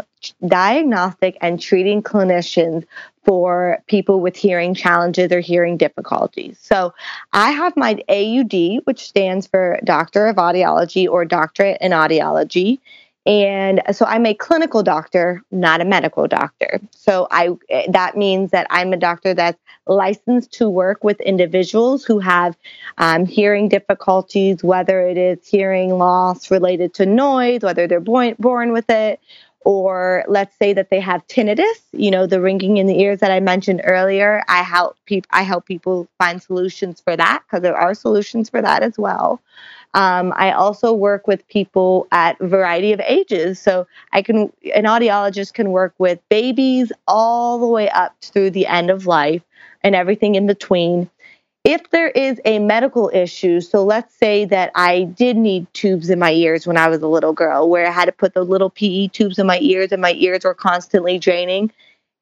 [0.47, 2.85] diagnostic and treating clinicians
[3.25, 6.59] for people with hearing challenges or hearing difficulties.
[6.61, 6.93] So
[7.33, 12.79] I have my AUD, which stands for Doctor of Audiology or Doctorate in Audiology.
[13.27, 16.81] And so I'm a clinical doctor, not a medical doctor.
[16.93, 17.51] So I
[17.89, 19.59] that means that I'm a doctor that's
[19.89, 22.57] licensed to work with individuals who have
[22.99, 28.73] um, hearing difficulties, whether it is hearing loss related to noise, whether they're born, born
[28.73, 29.21] with it,
[29.61, 33.33] or let's say that they have tinnitus, you know, the ringing in the ears that
[33.33, 34.45] I mentioned earlier.
[34.49, 35.29] I help people.
[35.33, 39.41] I help people find solutions for that because there are solutions for that as well.
[39.97, 43.59] Um, I also work with people at a variety of ages.
[43.59, 48.67] So I can, an audiologist can work with babies all the way up through the
[48.67, 49.43] end of life
[49.83, 51.11] and everything in between.
[51.65, 56.19] If there is a medical issue, so let's say that I did need tubes in
[56.19, 58.71] my ears when I was a little girl, where I had to put the little
[58.71, 61.73] PE tubes in my ears and my ears were constantly draining.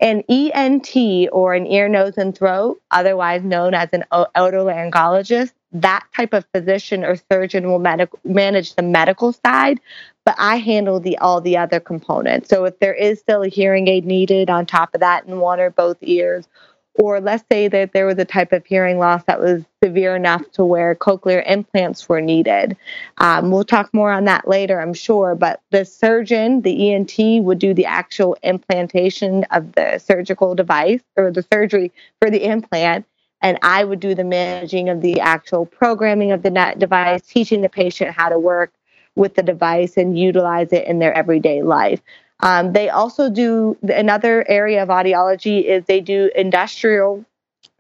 [0.01, 6.33] An ENT or an ear, nose, and throat, otherwise known as an otolaryngologist, that type
[6.33, 9.81] of physician or surgeon will medic- manage the medical side,
[10.25, 12.49] but I handle the all the other components.
[12.49, 15.61] So if there is still a hearing aid needed on top of that in one
[15.61, 16.49] or both ears,
[16.97, 20.49] or let's say that there was a type of hearing loss that was severe enough
[20.53, 22.77] to where cochlear implants were needed.
[23.19, 27.59] Um, we'll talk more on that later, I'm sure, but the surgeon, the ENT, would
[27.59, 33.07] do the actual implantation of the surgical device or the surgery for the implant.
[33.45, 37.61] And I would do the managing of the actual programming of the net device, teaching
[37.61, 38.73] the patient how to work
[39.17, 42.01] with the device and utilize it in their everyday life.
[42.41, 47.23] Um, they also do another area of audiology is they do industrial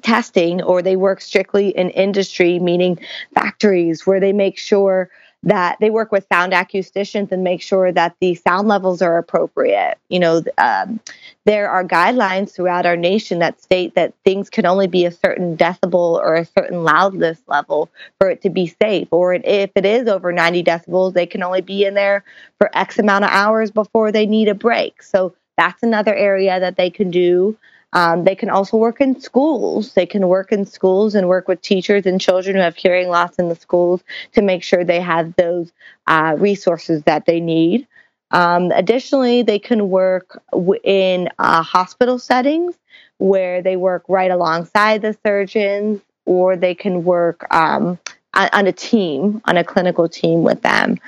[0.02, 2.98] testing or they work strictly in industry, meaning
[3.34, 5.10] factories, where they make sure
[5.44, 9.98] that they work with sound acousticians and make sure that the sound levels are appropriate.
[10.08, 11.00] You know, um,
[11.44, 15.56] there are guidelines throughout our nation that state that things can only be a certain
[15.56, 19.08] decibel or a certain loudness level for it to be safe.
[19.10, 22.24] Or if it is over 90 decibels, they can only be in there
[22.58, 25.02] for X amount of hours before they need a break.
[25.02, 27.56] So that's another area that they can do.
[27.94, 29.94] Um, they can also work in schools.
[29.94, 33.36] They can work in schools and work with teachers and children who have hearing loss
[33.36, 34.02] in the schools
[34.32, 35.72] to make sure they have those
[36.08, 37.86] uh, resources that they need.
[38.32, 42.74] Um, additionally, they can work w- in uh, hospital settings
[43.18, 47.98] where they work right alongside the surgeons, or they can work um,
[48.34, 50.98] on, on a team, on a clinical team with them.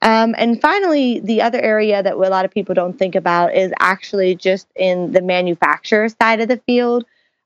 [0.00, 3.72] Um, and finally, the other area that a lot of people don't think about is
[3.80, 7.04] actually just in the manufacturer side of the field.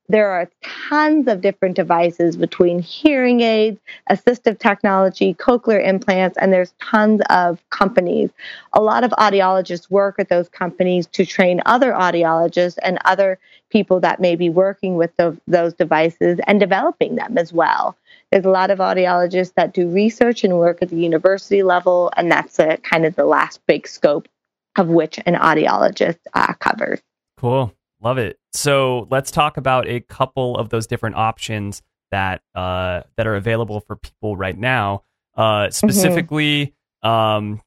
[0.09, 0.49] There are
[0.89, 3.79] tons of different devices between hearing aids,
[4.11, 8.29] assistive technology, cochlear implants, and there's tons of companies.
[8.73, 13.39] A lot of audiologists work at those companies to train other audiologists and other
[13.69, 17.95] people that may be working with the, those devices and developing them as well.
[18.33, 22.31] There's a lot of audiologists that do research and work at the university level, and
[22.31, 24.27] that's a, kind of the last big scope
[24.75, 26.99] of which an audiologist uh, covers.
[27.37, 27.71] Cool.
[28.01, 28.39] Love it.
[28.51, 33.81] So let's talk about a couple of those different options that uh, that are available
[33.81, 35.03] for people right now.
[35.37, 37.61] Uh, specifically, um,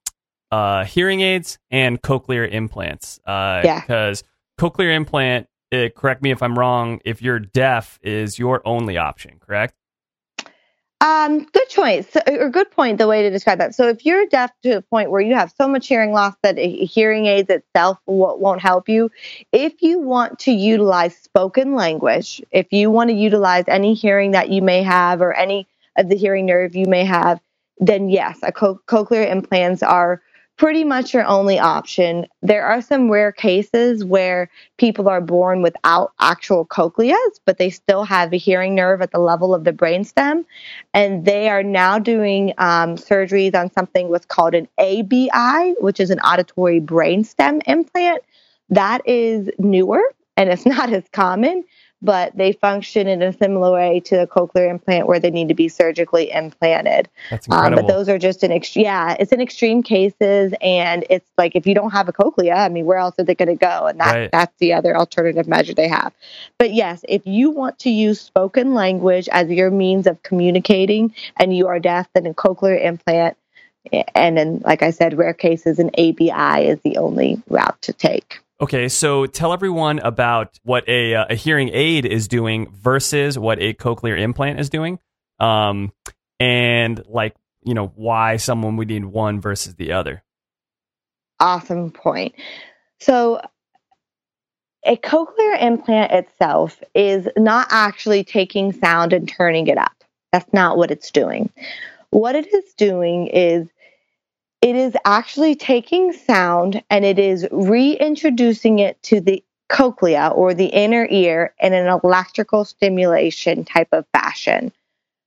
[0.51, 3.21] uh, hearing aids and cochlear implants.
[3.25, 3.83] Uh, Yeah.
[3.83, 4.25] Because
[4.59, 9.39] cochlear implant, uh, correct me if I'm wrong, if you're deaf, is your only option,
[9.39, 9.75] correct?
[11.01, 12.99] Um, good choice or good point.
[12.99, 13.77] The way to describe that.
[13.77, 16.59] So if you're deaf to a point where you have so much hearing loss that
[16.59, 19.13] hearing aids itself wo- won't help you,
[19.53, 24.51] if you want to utilize spoken language, if you want to utilize any hearing that
[24.51, 27.41] you may have or any of the hearing nerve you may have,
[27.79, 30.21] then yes, a co- cochlear implants are
[30.57, 32.27] pretty much your only option.
[32.43, 38.05] There are some rare cases where people are born without actual cochleas, but they still
[38.05, 40.45] have a hearing nerve at the level of the brainstem.
[40.95, 46.11] And they are now doing um, surgeries on something what's called an ABI, which is
[46.11, 48.23] an auditory brainstem implant.
[48.71, 50.01] That is newer
[50.37, 51.65] and it's not as common,
[52.03, 55.55] but they function in a similar way to a cochlear implant where they need to
[55.55, 57.09] be surgically implanted.
[57.31, 61.29] That's Um, but those are just in extreme, yeah, it's in extreme cases, and it's
[61.39, 63.57] like if you don't have a cochlea, I mean, where else are they going to
[63.57, 63.87] go?
[63.87, 64.31] And that Right.
[64.31, 66.13] that's the other alternative measure they have.
[66.59, 71.57] But yes, if you want to use spoken language as your means of communicating, and
[71.57, 73.37] you are deaf, then a cochlear implant,
[74.15, 78.41] and then like I said, rare cases, an ABI is the only route to take.
[78.59, 83.61] Okay, so tell everyone about what a uh, a hearing aid is doing versus what
[83.61, 84.99] a cochlear implant is doing,
[85.39, 85.93] um,
[86.41, 90.23] and like you know why someone would need one versus the other.
[91.39, 92.35] awesome point.
[92.99, 93.43] So,
[94.87, 99.93] a cochlear implant itself is not actually taking sound and turning it up.
[100.33, 101.51] That's not what it's doing.
[102.09, 103.69] What it is doing is
[104.63, 110.67] it is actually taking sound and it is reintroducing it to the cochlea or the
[110.67, 114.73] inner ear in an electrical stimulation type of fashion.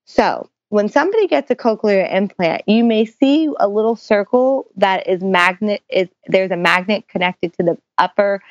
[0.05, 5.21] So, when somebody gets a cochlear implant, you may see a little circle that is
[5.21, 8.41] magnet is there's a magnet connected to the upper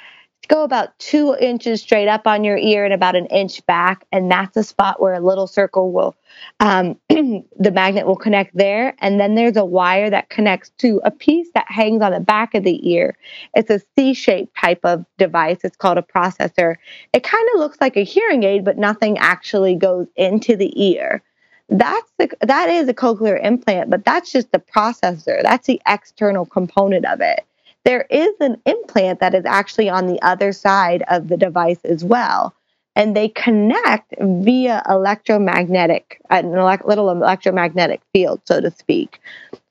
[0.47, 4.31] go about two inches straight up on your ear and about an inch back and
[4.31, 6.15] that's a spot where a little circle will
[6.61, 11.11] um, the magnet will connect there and then there's a wire that connects to a
[11.11, 13.17] piece that hangs on the back of the ear.
[13.55, 15.59] It's a c-shaped type of device.
[15.65, 16.77] It's called a processor.
[17.13, 21.23] It kind of looks like a hearing aid but nothing actually goes into the ear.
[21.69, 25.43] That's the that is a cochlear implant but that's just the processor.
[25.43, 27.45] That's the external component of it
[27.89, 32.05] there is an implant that is actually on the other side of the device as
[32.05, 32.55] well.
[32.95, 36.53] And they connect via electromagnetic an
[36.85, 39.21] little electromagnetic field so to speak.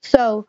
[0.01, 0.47] So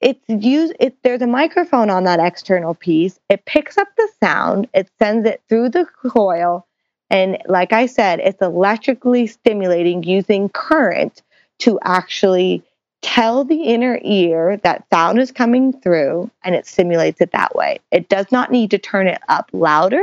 [0.00, 3.20] it's used it there's a microphone on that external piece.
[3.30, 4.66] It picks up the sound.
[4.74, 6.66] It sends it through the coil.
[7.10, 11.22] And like i said it's electrically stimulating using current
[11.60, 12.64] to actually
[13.04, 17.78] tell the inner ear that sound is coming through and it simulates it that way.
[17.90, 20.02] It does not need to turn it up louder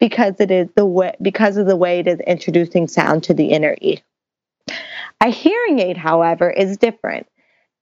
[0.00, 3.48] because it is the way because of the way it is introducing sound to the
[3.50, 3.98] inner ear.
[5.20, 7.26] A hearing aid, however, is different.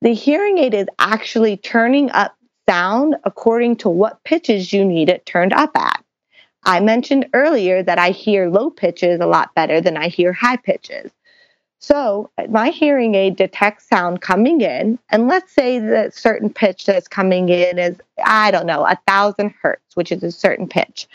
[0.02, 2.34] The hearing aid is actually turning up
[2.68, 6.04] sound according to what pitches you need it turned up at.
[6.64, 10.56] I mentioned earlier that I hear low pitches a lot better than I hear high
[10.56, 11.12] pitches.
[11.78, 17.08] So my hearing aid detects sound coming in, and let's say that certain pitch that's
[17.08, 21.06] coming in is, I don't know, a thousand hertz, which is a certain pitch.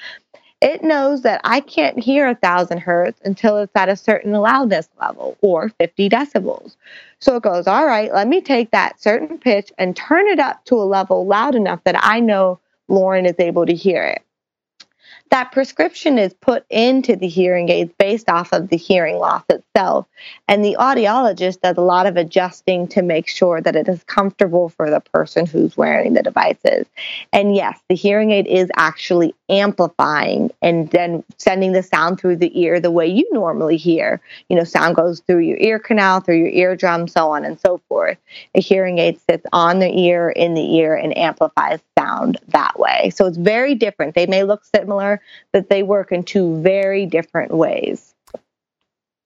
[0.61, 4.87] It knows that I can't hear a thousand hertz until it's at a certain loudness
[5.01, 6.75] level or 50 decibels.
[7.19, 10.63] So it goes, all right, let me take that certain pitch and turn it up
[10.65, 14.21] to a level loud enough that I know Lauren is able to hear it
[15.31, 20.05] that prescription is put into the hearing aids based off of the hearing loss itself.
[20.49, 24.67] And the audiologist does a lot of adjusting to make sure that it is comfortable
[24.69, 26.85] for the person who's wearing the devices.
[27.31, 32.59] And yes, the hearing aid is actually amplifying and then sending the sound through the
[32.61, 34.19] ear the way you normally hear.
[34.49, 37.79] You know, sound goes through your ear canal, through your eardrum, so on and so
[37.87, 38.17] forth.
[38.53, 43.11] A hearing aid sits on the ear, in the ear, and amplifies sound that way.
[43.11, 44.15] So it's very different.
[44.15, 45.20] They may look similar,
[45.51, 48.13] but they work in two very different ways.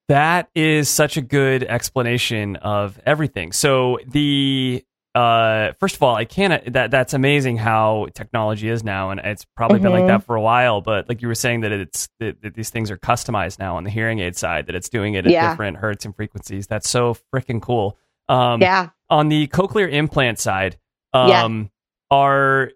[0.08, 3.52] That is such a good explanation of everything.
[3.52, 4.84] So the
[5.16, 6.74] uh, first of all, I can't.
[6.74, 10.08] That that's amazing how technology is now, and it's probably been like Mhm.
[10.08, 10.82] that for a while.
[10.82, 13.86] But like you were saying, that it's that, that these things are customized now on
[13.86, 14.68] the hearing aid side.
[14.68, 15.50] That it's doing it at Yeah.
[15.50, 16.68] different hertz and frequencies.
[16.68, 17.98] That's so freaking cool.
[18.28, 18.90] Um, yeah.
[19.10, 20.78] on the cochlear implant side,
[21.14, 21.44] Yeah.
[21.46, 21.72] um,
[22.12, 22.72] are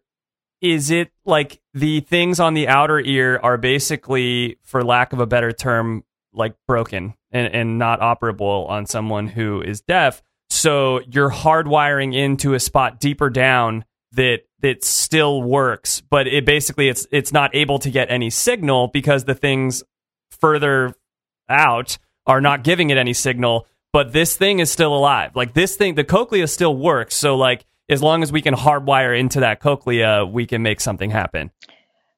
[0.62, 5.26] is it like the things on the outer ear are basically, for lack of a
[5.26, 10.22] better term, like broken and, and not operable on someone who is deaf?
[10.50, 16.90] So you're hardwiring into a spot deeper down that that still works, but it basically
[16.90, 19.84] it's it's not able to get any signal because the things
[20.32, 20.96] further
[21.48, 25.36] out are not giving it any signal but this thing is still alive.
[25.36, 27.16] Like this thing, the cochlea still works.
[27.16, 31.10] So like as long as we can hardwire into that cochlea, we can make something
[31.10, 31.52] happen.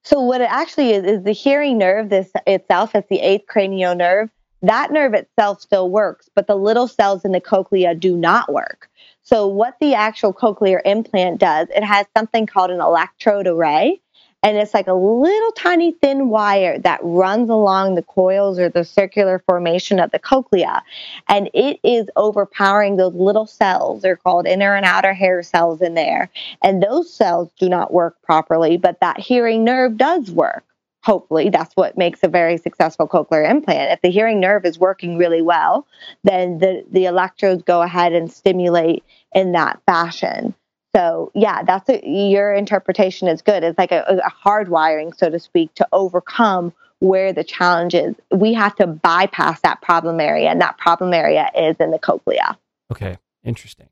[0.03, 3.95] So what it actually is is the hearing nerve this itself, it's the eighth cranial
[3.95, 4.29] nerve.
[4.63, 8.89] That nerve itself still works, but the little cells in the cochlea do not work.
[9.23, 14.01] So what the actual cochlear implant does, it has something called an electrode array.
[14.43, 18.83] And it's like a little tiny thin wire that runs along the coils or the
[18.83, 20.81] circular formation of the cochlea.
[21.27, 24.01] And it is overpowering those little cells.
[24.01, 26.29] They're called inner and outer hair cells in there.
[26.63, 30.63] And those cells do not work properly, but that hearing nerve does work.
[31.03, 33.91] Hopefully, that's what makes a very successful cochlear implant.
[33.91, 35.87] If the hearing nerve is working really well,
[36.23, 40.53] then the, the electrodes go ahead and stimulate in that fashion.
[40.95, 43.63] So yeah, that's a, your interpretation is good.
[43.63, 48.15] It's like a, a hard wiring, so to speak, to overcome where the challenge is.
[48.31, 52.57] We have to bypass that problem area, and that problem area is in the cochlea.
[52.91, 53.89] Okay, interesting.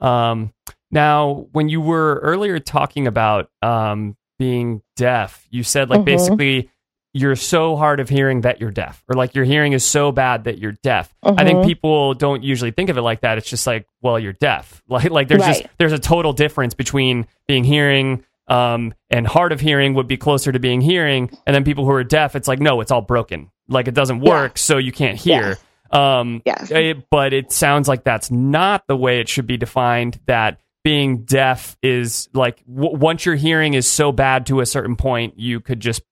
[0.00, 0.52] Um,
[0.90, 6.04] now, when you were earlier talking about um, being deaf, you said like Mhm.
[6.04, 6.70] basically
[7.14, 10.44] you're so hard of hearing that you're deaf, or like your hearing is so bad
[10.44, 11.14] that you're deaf.
[11.22, 11.64] I think Mhm.
[11.66, 13.38] people don't usually think of it like that.
[13.38, 14.82] It's just like, well, you're deaf.
[14.88, 19.60] Like, like there's just there's a total difference between being hearing um, and hard of
[19.60, 22.60] hearing would be closer to being hearing, and then people who are deaf, it's like,
[22.60, 23.50] no, it's all broken.
[23.68, 24.30] Like it doesn't Yeah.
[24.30, 25.56] work, so you can't hear.
[25.90, 26.70] Um, Yes.
[26.70, 30.18] it- but it sounds like that's not the way it should be defined.
[30.26, 34.96] That being deaf is like w- once your hearing is so bad to a certain
[34.96, 36.02] point, you could just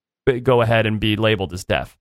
[0.42, 1.96] go ahead and be labeled as deaf.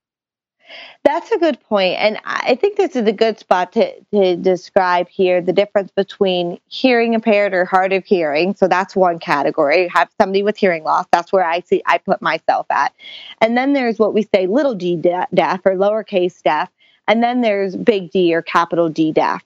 [1.03, 1.97] That's a good point.
[1.99, 6.59] and I think this is a good spot to, to describe here the difference between
[6.67, 8.55] hearing impaired or hard of hearing.
[8.55, 9.89] So that's one category.
[9.89, 11.05] Have somebody with hearing loss.
[11.11, 12.93] That's where I see I put myself at,
[13.41, 16.69] and then there's what we say little d deaf or lowercase deaf,
[17.07, 19.43] and then there's big D or capital D deaf.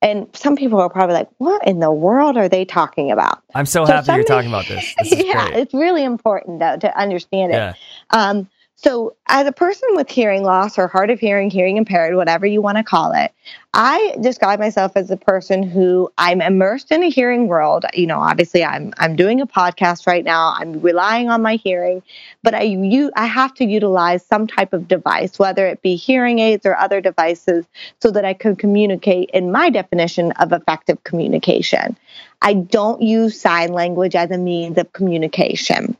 [0.00, 3.64] And some people are probably like, "What in the world are they talking about?" I'm
[3.64, 4.94] so, So happy you're talking about this.
[4.98, 5.60] This yeah, great.
[5.60, 7.56] it's really important though to understand it.
[7.56, 7.74] Yeah.
[8.10, 12.44] Um, so, as a person with hearing loss or hard of hearing, hearing impaired, whatever
[12.44, 13.32] you want to call it,
[13.72, 17.86] I describe myself as a person who I'm immersed in a hearing world.
[17.94, 20.54] You know, obviously, I'm I'm doing a podcast right now.
[20.58, 22.02] I'm relying on my hearing,
[22.42, 26.40] but I you I have to utilize some type of device, whether it be hearing
[26.40, 27.64] aids or other devices,
[28.02, 31.96] so that I can communicate in my definition of effective communication.
[32.42, 35.96] I don't use sign language as a means of communication.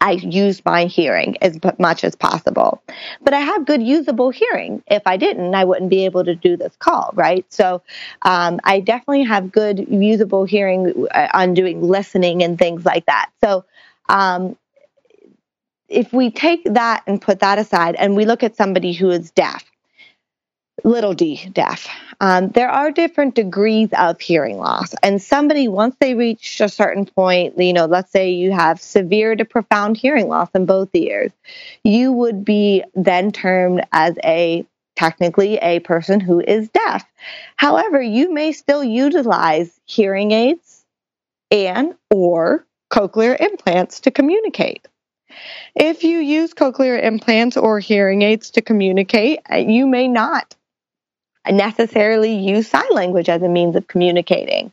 [0.00, 2.82] I use my hearing as much as possible.
[3.22, 4.82] But I have good usable hearing.
[4.86, 7.44] If I didn't, I wouldn't be able to do this call, right?
[7.52, 7.82] So
[8.22, 13.30] um, I definitely have good usable hearing uh, on doing listening and things like that.
[13.42, 13.64] So
[14.08, 14.56] um,
[15.88, 19.30] if we take that and put that aside and we look at somebody who is
[19.30, 19.64] deaf,
[20.84, 21.88] little d deaf.
[22.20, 27.06] Um, there are different degrees of hearing loss, and somebody once they reach a certain
[27.06, 31.32] point, you know, let's say you have severe to profound hearing loss in both ears,
[31.84, 34.66] you would be then termed as a
[34.96, 37.04] technically a person who is deaf.
[37.56, 40.84] However, you may still utilize hearing aids
[41.52, 44.88] and or cochlear implants to communicate.
[45.74, 50.56] If you use cochlear implants or hearing aids to communicate, uh, you may not
[51.50, 54.72] necessarily use sign language as a means of communicating.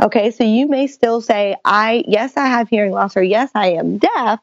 [0.00, 3.70] Okay, so you may still say, I, yes, I have hearing loss, or yes, I
[3.70, 4.40] am deaf.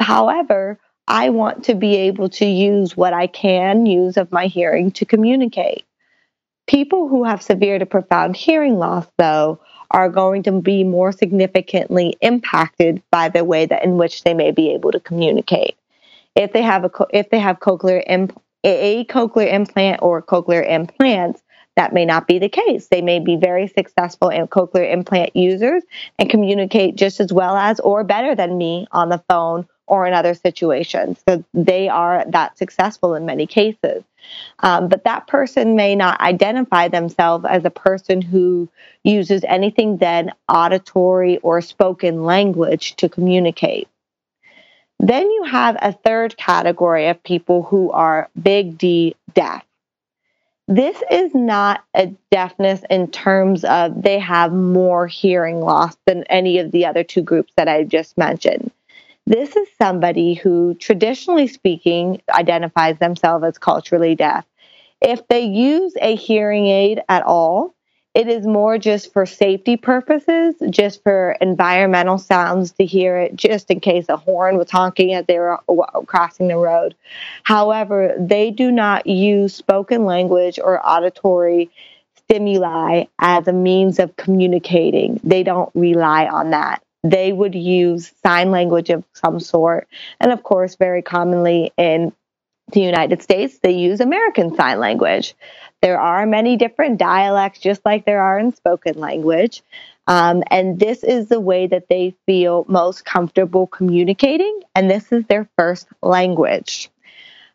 [0.00, 0.78] However,
[1.08, 5.04] I want to be able to use what I can use of my hearing to
[5.04, 5.84] communicate.
[6.66, 12.16] People who have severe to profound hearing loss, though, are going to be more significantly
[12.20, 15.76] impacted by the way that in which they may be able to communicate.
[16.34, 21.42] If they have a if they have cochlear imp- a cochlear implant or cochlear implants,
[21.76, 22.86] that may not be the case.
[22.86, 25.82] They may be very successful in cochlear implant users
[26.18, 30.14] and communicate just as well as or better than me on the phone or in
[30.14, 31.22] other situations.
[31.28, 34.02] So they are that successful in many cases.
[34.60, 38.68] Um, but that person may not identify themselves as a person who
[39.02, 43.88] uses anything than auditory or spoken language to communicate.
[45.06, 49.62] Then you have a third category of people who are big D deaf.
[50.66, 56.58] This is not a deafness in terms of they have more hearing loss than any
[56.58, 58.70] of the other two groups that I just mentioned.
[59.26, 64.46] This is somebody who, traditionally speaking, identifies themselves as culturally deaf.
[65.02, 67.73] If they use a hearing aid at all,
[68.14, 73.70] it is more just for safety purposes, just for environmental sounds to hear it, just
[73.70, 75.58] in case a horn was honking as they were
[76.06, 76.94] crossing the road.
[77.42, 81.70] However, they do not use spoken language or auditory
[82.16, 85.20] stimuli as a means of communicating.
[85.24, 86.82] They don't rely on that.
[87.02, 89.88] They would use sign language of some sort.
[90.20, 92.12] And of course, very commonly in
[92.72, 95.34] the United States, they use American Sign Language.
[95.82, 99.62] There are many different dialects, just like there are in spoken language.
[100.06, 105.24] Um, and this is the way that they feel most comfortable communicating, and this is
[105.26, 106.90] their first language.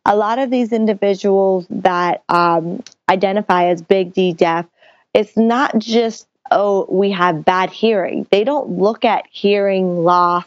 [0.06, 4.66] A lot of these individuals that um, identify as big D deaf,
[5.14, 8.26] it's not just, oh, we have bad hearing.
[8.32, 10.46] They don't look at hearing loss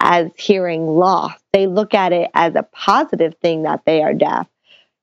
[0.00, 1.38] as hearing loss.
[1.52, 4.46] They look at it as a positive thing that they are deaf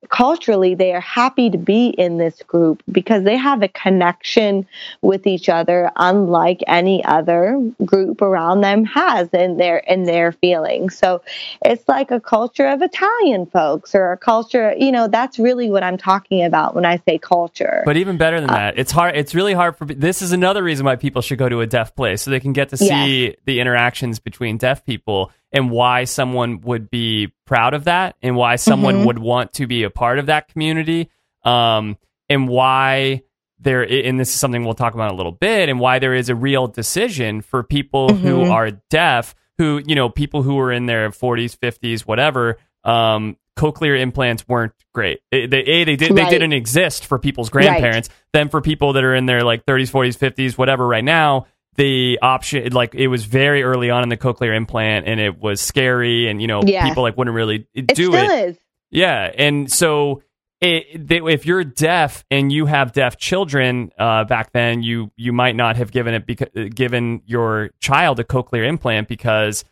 [0.08, 4.66] culturally they are happy to be in this group because they have a connection
[5.02, 10.97] with each other unlike any other group around them has in their in their feelings
[10.97, 11.22] so
[11.66, 15.84] it's like a culture of italian folks or a culture you know that's really what
[15.84, 19.16] i'm talking about when i say culture But even better than uh, that, it's hard.
[19.16, 19.86] It's really hard for.
[19.86, 22.54] This is another reason why people should go to a deaf place so they can
[22.54, 27.86] get to see the interactions between deaf people and why someone would be proud of
[27.86, 29.06] that and why someone Mhm.
[29.08, 31.10] would want to be a part of that community.
[31.43, 31.97] Um,
[32.30, 33.24] and why
[33.60, 33.82] there.
[33.82, 35.68] And this is something we'll talk about in a little bit.
[35.70, 38.52] And why there is a real decision for people who Mhm.
[38.52, 42.58] are deaf, who you know, people who are in their forties, fifties, whatever.
[42.84, 45.20] Um, cochlear implants weren't great.
[45.32, 48.08] They, they, a, they, did, they didn't exist for people's grandparents.
[48.32, 51.45] Then for people that are in their like 30s, 40s, 50s, whatever right now,
[51.80, 55.62] the option like it was very early on in the cochlear implant and it was
[55.62, 56.86] scary and you know Yeah.
[56.88, 58.50] people like wouldn't really do it it.
[58.50, 58.58] is
[58.92, 60.22] Yeah, and so
[60.62, 65.32] it, they, if you're deaf and you have deaf children, uh, back then you you
[65.32, 69.64] might not have given it beca- given your child a cochlear implant because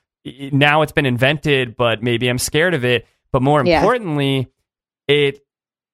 [0.53, 3.05] now it's been invented, but maybe I'm scared of it.
[3.34, 3.80] But more Yeah.
[3.80, 4.47] importantly,
[5.10, 5.41] it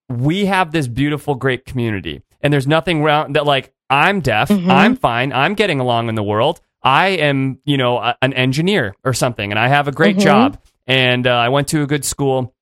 [0.09, 4.69] we have this beautiful, great community, and there's nothing wrong that like I'm deaf, Mhm.
[4.69, 6.61] I'm fine, I'm getting along in the world.
[6.81, 10.21] I am, you know, a, an engineer or something, and I have a great Mhm.
[10.23, 10.57] job,
[10.87, 12.53] and uh, I went to a good school,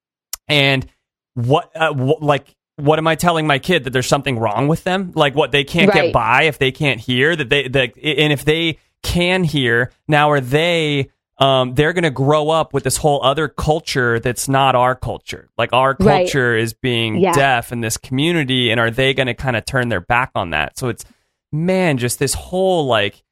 [0.48, 0.86] and
[1.34, 4.84] what, uh, wh- like, what am I telling my kid that there's something wrong with
[4.84, 5.12] them?
[5.16, 8.44] Like, what they can't get by if they can't hear that they that, and if
[8.46, 11.10] they can hear now, are they?
[11.42, 15.50] Um, they're going to grow up with this whole other culture that's not our culture.
[15.58, 16.24] Like our Right.
[16.26, 17.34] culture is being Yeah.
[17.34, 20.52] deaf in this community, and are they going to kind of turn their back on
[20.52, 20.78] that?
[20.78, 21.04] So it's
[21.52, 23.24] man, just this whole like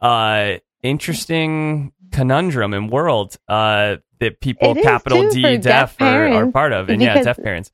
[0.00, 6.72] uh interesting conundrum and world uh that people capital D deaf, deaf are, are part
[6.72, 7.70] of, and yeah, deaf parents.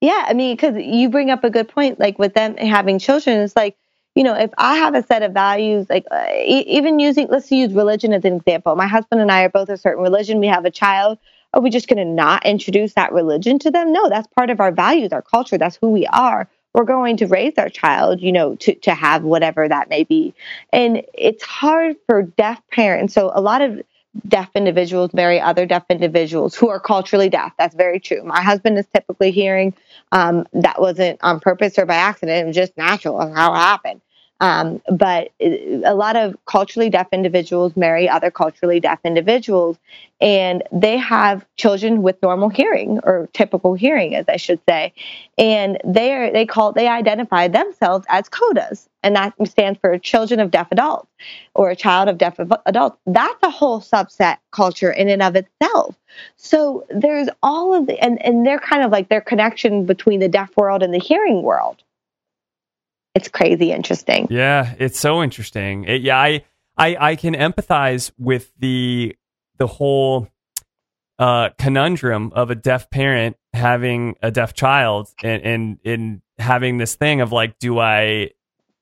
[0.00, 2.00] Yeah, I mean, because you bring up a good point.
[2.00, 3.76] Like with them having children, it's like
[4.14, 7.72] you know, if I have a set of values, like uh, even using, let's use
[7.72, 8.76] religion as an example.
[8.76, 10.38] My husband and I are both a certain religion.
[10.38, 11.18] We have a child.
[11.54, 13.92] Are we just going to not introduce that religion to them?
[13.92, 15.58] No, that's part of our values, our culture.
[15.58, 16.48] That's who we are.
[16.74, 20.34] We're going to raise our child, you know, to, to have whatever that may be.
[20.72, 23.12] And it's hard for deaf parents.
[23.12, 23.82] So a lot of
[24.28, 27.52] deaf individuals marry other deaf individuals who are culturally deaf.
[27.58, 28.22] That's very true.
[28.24, 29.74] My husband is typically hearing.
[30.12, 32.42] Um, that wasn't on purpose or by accident.
[32.42, 33.18] It was just natural.
[33.18, 34.00] That's how it happened.
[34.42, 39.78] Um, but a lot of culturally deaf individuals marry other culturally deaf individuals,
[40.20, 44.94] and they have children with normal hearing or typical hearing, as I should say.
[45.38, 50.40] And they are they call they identify themselves as CODAs, and that stands for Children
[50.40, 51.08] of Deaf Adults
[51.54, 52.98] or a child of deaf adults.
[53.06, 55.94] That's a whole subset culture in and of itself.
[56.36, 60.28] So there's all of the and and they're kind of like their connection between the
[60.28, 61.84] deaf world and the hearing world.
[63.14, 64.26] It's crazy interesting.
[64.30, 65.84] Yeah, it's so interesting.
[65.84, 66.44] It, yeah, I,
[66.76, 69.16] I I can empathize with the
[69.58, 70.28] the whole
[71.18, 77.20] uh, conundrum of a deaf parent having a deaf child and and having this thing
[77.20, 78.30] of like, do I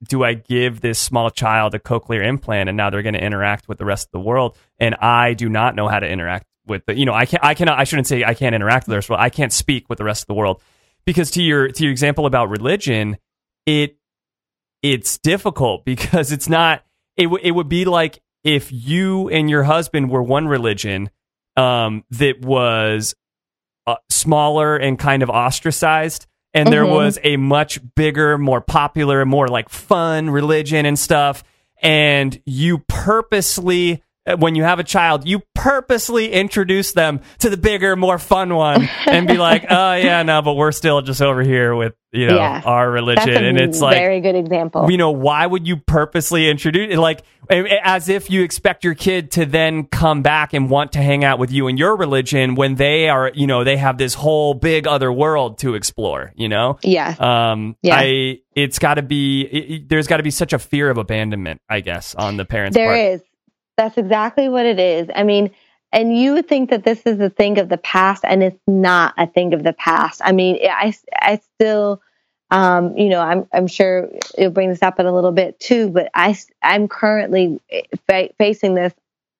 [0.08, 3.68] do I give this small child a cochlear implant and now they're going to interact
[3.68, 6.86] with the rest of the world and I do not know how to interact with
[6.86, 8.96] the you know I can I cannot I shouldn't say I can't interact with the
[8.96, 10.62] rest of the world I can't speak with the rest of the world
[11.04, 13.18] because to your to your example about religion
[13.66, 13.98] it
[14.82, 16.82] it's difficult because it's not
[17.16, 21.10] it, w- it would be like if you and your husband were one religion
[21.56, 23.14] um, that was
[23.86, 26.90] uh, smaller and kind of ostracized and there Mhm.
[26.94, 31.42] was a much bigger more popular more like fun religion and stuff
[31.82, 34.02] and you purposely
[34.36, 38.88] when you have a child, you purposely introduce them to the bigger, more fun one,
[39.06, 42.36] and be like, "Oh yeah, no, but we're still just over here with you know
[42.36, 42.62] Yeah.
[42.64, 44.90] our religion," and it's like very good example.
[44.90, 46.98] you know why would you purposely introduce it?
[46.98, 47.22] like
[47.82, 51.38] as if you expect your kid to then come back and want to hang out
[51.40, 54.86] with you and your religion when they are you know they have this whole big
[54.86, 57.14] other world to explore you know yeah.
[57.18, 57.96] um Yeah.
[57.98, 61.60] i it's got to be it, there's got to be such a fear of abandonment
[61.68, 63.22] i guess on the parents There part is.
[63.80, 65.08] That's exactly what it is.
[65.14, 65.52] I mean,
[65.90, 69.14] and you would think that this is a thing of the past, and it's not
[69.16, 70.20] a thing of the past.
[70.22, 72.02] I mean, I, I still,
[72.50, 75.88] um, you know, I'm, I'm sure you'll bring this up in a little bit too,
[75.88, 77.58] but I, I'm currently
[78.06, 78.92] fa- facing this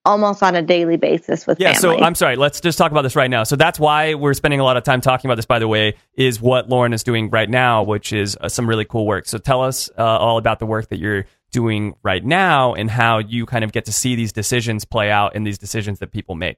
[0.07, 1.99] almost on a daily basis with Yeah, so.
[1.99, 2.37] I'm sorry.
[2.37, 3.45] Let's just talk about this right now.
[3.45, 5.45] So that's why we're spending a lot of time talking about this.
[5.45, 8.87] By the way, is what Lauren is doing right now, which is uh, some really
[8.87, 9.27] cool work.
[9.27, 13.19] So tell us uh, all about the work that you're doing right now and how
[13.19, 16.35] you kind of get to see these decisions play out and these decisions that people
[16.35, 16.57] make.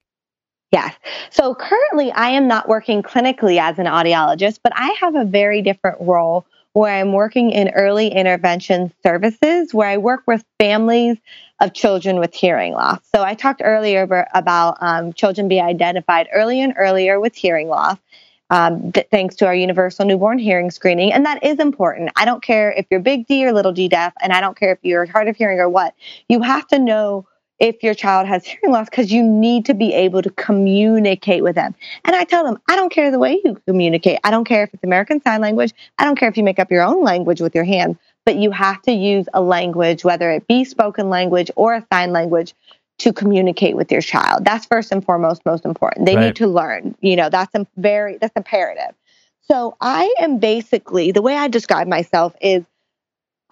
[0.70, 0.95] Yes.
[1.30, 5.61] So currently, I am not working clinically as an audiologist, but I have a very
[5.61, 11.18] different role where I'm working in early intervention services, where I work with families
[11.61, 13.01] of children with hearing loss.
[13.14, 17.99] So I talked earlier about um, children being identified early and earlier with hearing loss.
[18.51, 21.12] Um, th- thanks to our universal newborn hearing screening.
[21.12, 22.11] And that is important.
[22.16, 24.72] I don't care if you're big D or little d deaf, and I don't care
[24.72, 25.95] if you're hard of hearing or what.
[26.28, 27.26] You have to know
[27.62, 31.55] if your child has hearing loss because you need to be able to communicate with
[31.55, 31.74] them.
[32.05, 34.18] And I tell them, I don't care the way you communicate.
[34.24, 35.72] I don't care if it's American Sign Language.
[35.99, 38.51] I don't care if you make up your own language with your hands, but you
[38.51, 42.55] have to use a language, whether it be spoken language or a sign language,
[43.03, 44.44] to communicate with your child.
[44.44, 46.07] That's first and foremost most important.
[46.07, 46.26] They Right.
[46.26, 46.94] need to learn.
[47.00, 48.94] You know, that's a very that's imperative.
[49.42, 52.64] So I am basically the way I describe myself is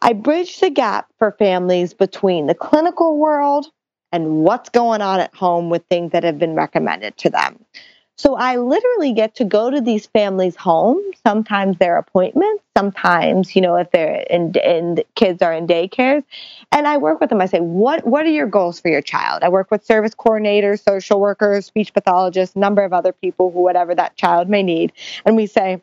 [0.03, 3.66] I bridge the gap for families between the clinical world
[4.12, 7.64] and what's going on at home with things that have been recommended to them.
[8.20, 13.62] So I literally get to go to these families' homes, sometimes their appointments, sometimes, you
[13.62, 16.22] know, if they're in, in kids are in daycares,
[16.70, 17.40] and I work with them.
[17.40, 19.42] I say, what what are your goals for your child?
[19.42, 23.94] I work with service coordinators, social workers, speech pathologists, number of other people who whatever
[23.94, 24.92] that child may need,
[25.24, 25.80] and we say,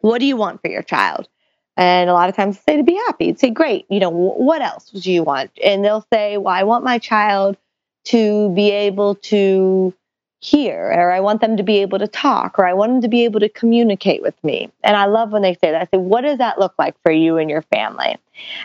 [0.00, 1.28] what do you want for your child?
[1.76, 3.26] And a lot of times they say to be happy.
[3.26, 3.84] You'd say, great.
[3.90, 5.50] You know, what else do you want?
[5.62, 7.58] And they'll say, well, I want my child
[8.06, 9.92] to be able to
[10.40, 13.08] hear, or I want them to be able to talk, or I want them to
[13.08, 14.70] be able to communicate with me.
[14.84, 15.82] And I love when they say that.
[15.82, 18.16] I say, what does that look like for you and your family?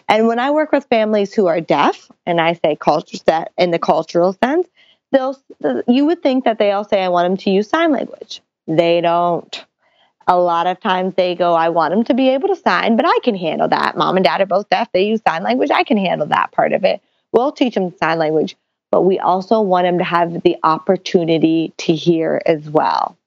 [0.08, 3.72] And when I work with families who are deaf, and I say culture set in
[3.72, 4.68] the cultural sense,
[5.12, 5.38] they'll
[5.88, 8.42] you would think that they all say, I want them to use sign language.
[8.68, 9.66] They don't
[10.28, 13.06] a lot of times they go, I want them to be able to sign, but
[13.06, 13.98] I can handle that.
[13.98, 14.92] Mom and dad are both deaf.
[14.92, 15.72] They use sign language.
[15.72, 17.02] I can handle that part of it.
[17.32, 18.56] We'll teach them sign language,
[18.94, 23.18] but we also want them to have the opportunity to hear as well.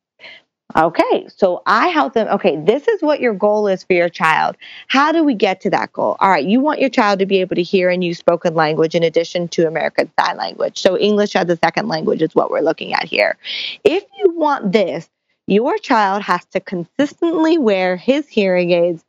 [0.77, 2.29] Okay, so I help them.
[2.29, 4.57] Okay, this is what your goal is for your child.
[4.87, 6.17] How do we get to that goal?
[6.21, 8.95] All right, you want your child to be able to hear and use spoken language
[8.95, 10.79] in addition to American Sign Language.
[10.81, 13.37] So, English as a second language is what we're looking at here.
[13.83, 15.09] If you want this,
[15.49, 19.05] your child has to consistently wear his hearing aids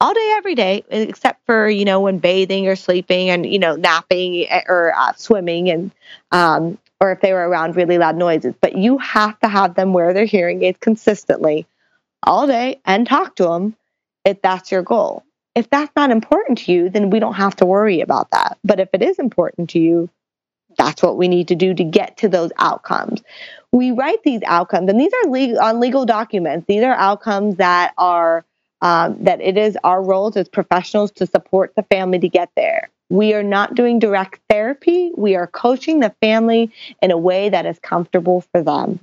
[0.00, 3.76] all day, every day, except for, you know, when bathing or sleeping and, you know,
[3.76, 5.90] napping or uh, swimming and,
[6.32, 8.54] um, or if they were around really loud noises.
[8.60, 11.66] But you have to have them wear their hearing aids consistently
[12.22, 13.76] all day and talk to them
[14.24, 15.24] if that's your goal.
[15.54, 18.58] If that's not important to you, then we don't have to worry about that.
[18.62, 20.10] But if it is important to you,
[20.76, 23.22] that's what we need to do to get to those outcomes.
[23.72, 26.66] We write these outcomes, and these are legal, on legal documents.
[26.66, 28.44] These are outcomes that are
[28.86, 32.88] um, that it is our roles as professionals to support the family to get there.
[33.10, 35.10] We are not doing direct therapy.
[35.16, 36.70] We are coaching the family
[37.02, 39.00] in a way that is comfortable for them.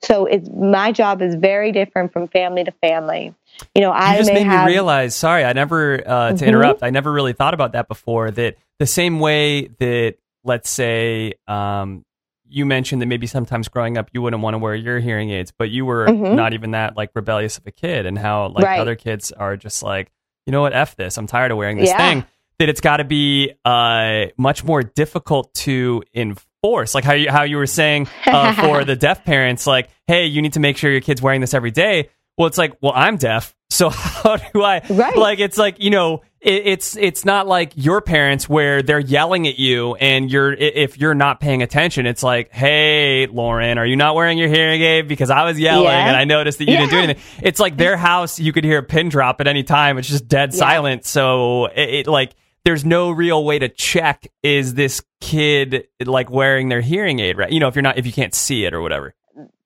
[0.00, 3.34] So it's my job is very different from family to family.
[3.74, 5.16] You know, I you just may made have me realize.
[5.16, 6.46] Sorry, I never uh, to Mhm.
[6.46, 6.82] interrupt.
[6.84, 8.30] I never really thought about that before.
[8.30, 10.14] That the same way that
[10.44, 12.04] let's say um,
[12.48, 15.52] you mentioned that maybe sometimes growing up you wouldn't want to wear your hearing aids,
[15.56, 16.34] but you were Mhm.
[16.34, 18.80] not even that like rebellious of a kid, and how like Right.
[18.80, 20.10] other kids are just like,
[20.46, 21.16] you know what, f this.
[21.18, 21.96] I'm tired of wearing this Yeah.
[21.98, 22.24] thing.
[22.58, 27.42] That it's got to be uh, much more difficult to enforce, like how you how
[27.42, 30.90] you were saying uh, for the deaf parents, like, hey, you need to make sure
[30.90, 32.08] your kid's wearing this every day.
[32.38, 34.80] Well, it's like, well, I'm deaf, so how do I?
[34.88, 35.16] Right.
[35.16, 39.58] Like, it's like you know, it's it's not like your parents where they're yelling at
[39.58, 44.14] you, and you're if you're not paying attention, it's like, hey, Lauren, are you not
[44.14, 45.08] wearing your hearing aid?
[45.08, 46.06] Because I was yelling Yeah.
[46.08, 47.22] and I noticed that you didn't do anything.
[47.42, 49.98] It's like their house, you could hear a pin drop at any time.
[49.98, 50.58] It's just dead Yeah.
[50.58, 51.04] silent.
[51.04, 52.34] So it, it like
[52.64, 57.50] there's no real way to check is this kid like wearing their hearing aid right
[57.50, 59.14] you know if you're not if you can't see it or whatever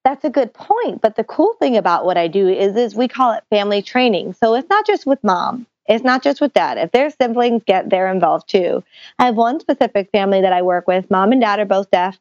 [0.05, 1.03] That's a good point.
[1.03, 4.33] But the cool thing about what I do is, is we call it family training.
[4.35, 5.66] So it's not just with mom.
[5.91, 6.78] It's not just with dad.
[6.78, 8.84] If their siblings get, they're involved too.
[9.18, 11.11] I have one specific family that I work with.
[11.11, 12.16] Mom and dad are both deaf.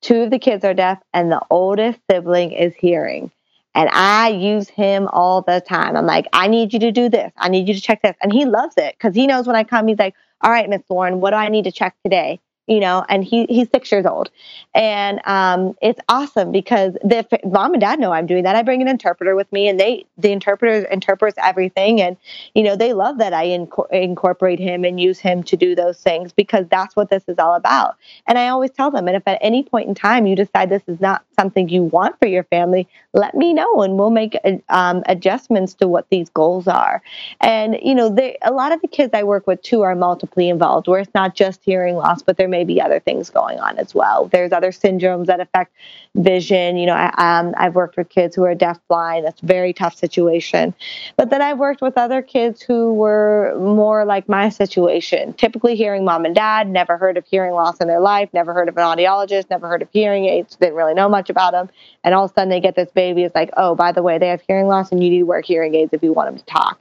[0.00, 3.30] Two of the kids are deaf, and the oldest sibling is hearing.
[3.76, 5.96] And I use him all the time.
[5.96, 7.32] I'm like, I need you to do this.
[7.36, 8.16] I need you to check this.
[8.20, 10.82] And he loves it because he knows when I come, he's like, all right, Miss
[10.90, 12.40] Lauren, what do I need to check today?
[12.68, 14.30] You know, and he he's six years old,
[14.74, 18.54] and um, it's awesome because the mom and dad know I'm doing that.
[18.54, 22.16] I bring an interpreter with me, and they the interpreter interprets everything, and
[22.54, 25.98] you know they love that I inco- incorporate him and use him to do those
[26.00, 27.96] things because that's what this is all about.
[28.28, 30.84] And I always tell them, and if at any point in time you decide this
[30.86, 34.36] is not something you want for your family, let me know, and we'll make
[34.68, 37.02] um, adjustments to what these goals are.
[37.40, 40.44] And you know, they, a lot of the kids I work with too are multiply
[40.44, 43.78] involved, where it's not just hearing loss, but there may be other things going on
[43.78, 44.28] as well.
[44.28, 45.72] There's other syndromes that affect
[46.14, 46.76] vision.
[46.76, 49.26] You know, I, um, I've worked with kids who are deaf blind.
[49.26, 50.74] That's a very tough situation.
[51.16, 56.04] But then I've worked with other kids who were more like my situation, typically hearing
[56.04, 58.84] mom and dad, never heard of hearing loss in their life, never heard of an
[58.84, 61.68] audiologist, never heard of hearing aids, didn't really know much about them.
[62.04, 63.24] And all of a sudden they get this baby.
[63.24, 65.40] It's like, oh, by the way, they have hearing loss and you need to wear
[65.40, 66.78] hearing aids if you want them to talk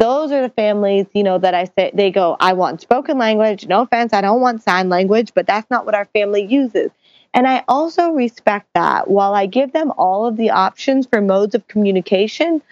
[0.00, 3.66] those are the families, you know, that I say they go, I want spoken language.
[3.66, 6.90] No offense, I don't want sign language, but that's not what our family uses.
[7.34, 9.08] And I also respect that.
[9.08, 12.62] While I give them all of the options for modes of communication,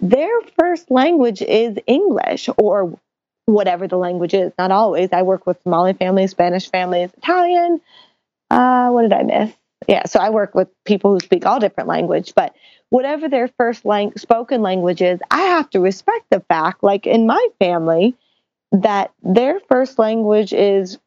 [0.00, 2.96] their first language is English or
[3.46, 4.52] whatever the language is.
[4.58, 5.08] Not always.
[5.12, 7.80] I work with Somali families, Spanish families, Italian.
[8.50, 9.52] Uh, what did I miss?
[9.88, 12.54] Yeah, so I work with people who speak all different language, but
[12.90, 17.26] whatever their first lang- spoken language is, I have to respect the fact, like in
[17.26, 18.14] my family,
[18.72, 20.98] that their first language is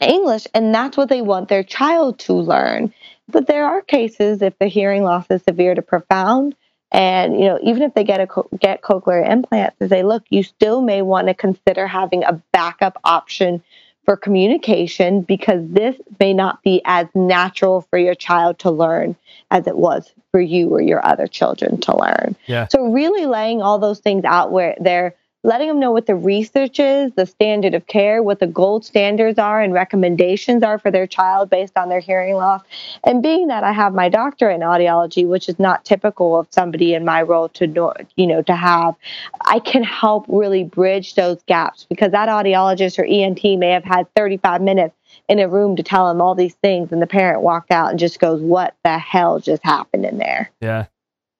[0.00, 2.92] English, and that's what they want their child to learn.
[3.28, 6.54] But there are cases if the hearing loss is severe to profound,
[6.92, 8.28] and you know, even if they get a
[8.58, 13.00] get cochlear implants, they say, look, you still may want to consider having a backup
[13.04, 13.62] option
[14.04, 19.16] for communication because this may not be as natural for your child to learn
[19.50, 22.36] as it was for you or your other children to learn.
[22.46, 22.68] Yeah.
[22.68, 26.80] So really laying all those things out where they're letting them know what the research
[26.80, 31.06] is, the standard of care, what the gold standards are and recommendations are for their
[31.06, 32.62] child based on their hearing loss.
[33.04, 36.94] And being that I have my doctorate in audiology, which is not typical of somebody
[36.94, 38.94] in my role to know, you know, to have,
[39.42, 44.12] I can help really bridge those gaps because that audiologist or ENT may have had
[44.14, 44.96] 35 minutes
[45.28, 47.98] in a room to tell them all these things and the parent walked out and
[47.98, 50.86] just goes, "What the hell just happened in there?" Yeah.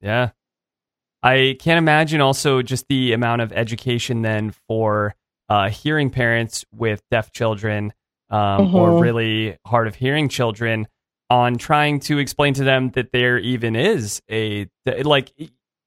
[0.00, 0.30] Yeah.
[1.24, 5.14] I can't imagine also just the amount of education then for
[5.48, 7.92] uh, hearing parents with deaf children
[8.30, 9.00] um, or Mhm.
[9.00, 10.86] really hard of hearing children
[11.30, 14.66] on trying to explain to them that there even is a
[15.02, 15.32] like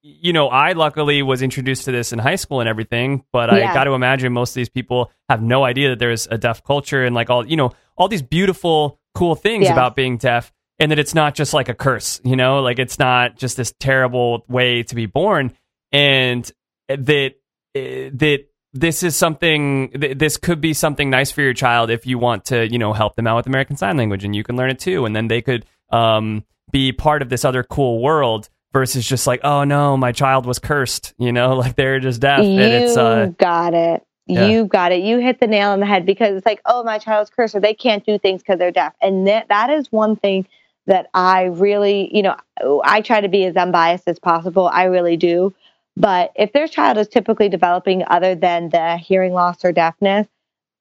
[0.01, 3.73] you know I luckily was introduced to this in high school and everything but I
[3.73, 7.03] got to imagine most of these people have no idea that there's a deaf culture
[7.05, 9.73] and like all you know all these beautiful cool things Yeah.
[9.73, 12.99] about being deaf and that it's not just like a curse, you know, like it's
[12.99, 15.53] not just this terrible way to be born,
[15.91, 16.49] and
[16.87, 17.33] that
[17.75, 22.05] eh, that this is something th- this could be something nice for your child if
[22.05, 24.55] you want to, you know, help them out with American Sign Language, and you can
[24.55, 28.49] learn it too, and then they could um, be part of this other cool world
[28.73, 32.43] versus just like, oh no, my child was cursed, you know, like they're just deaf,
[32.43, 34.03] you and it's uh, got it.
[34.27, 34.47] Yeah.
[34.47, 35.03] You got it.
[35.03, 37.61] You hit the nail on the head because it's like, oh, my child's cursed or
[37.61, 38.93] they can't do things because they're deaf.
[39.01, 40.45] And that, that is one thing
[40.87, 42.35] that I really, you know,
[42.83, 44.69] I try to be as unbiased as possible.
[44.73, 45.53] I really do.
[45.95, 50.27] But if their child is typically developing other than the hearing loss or deafness,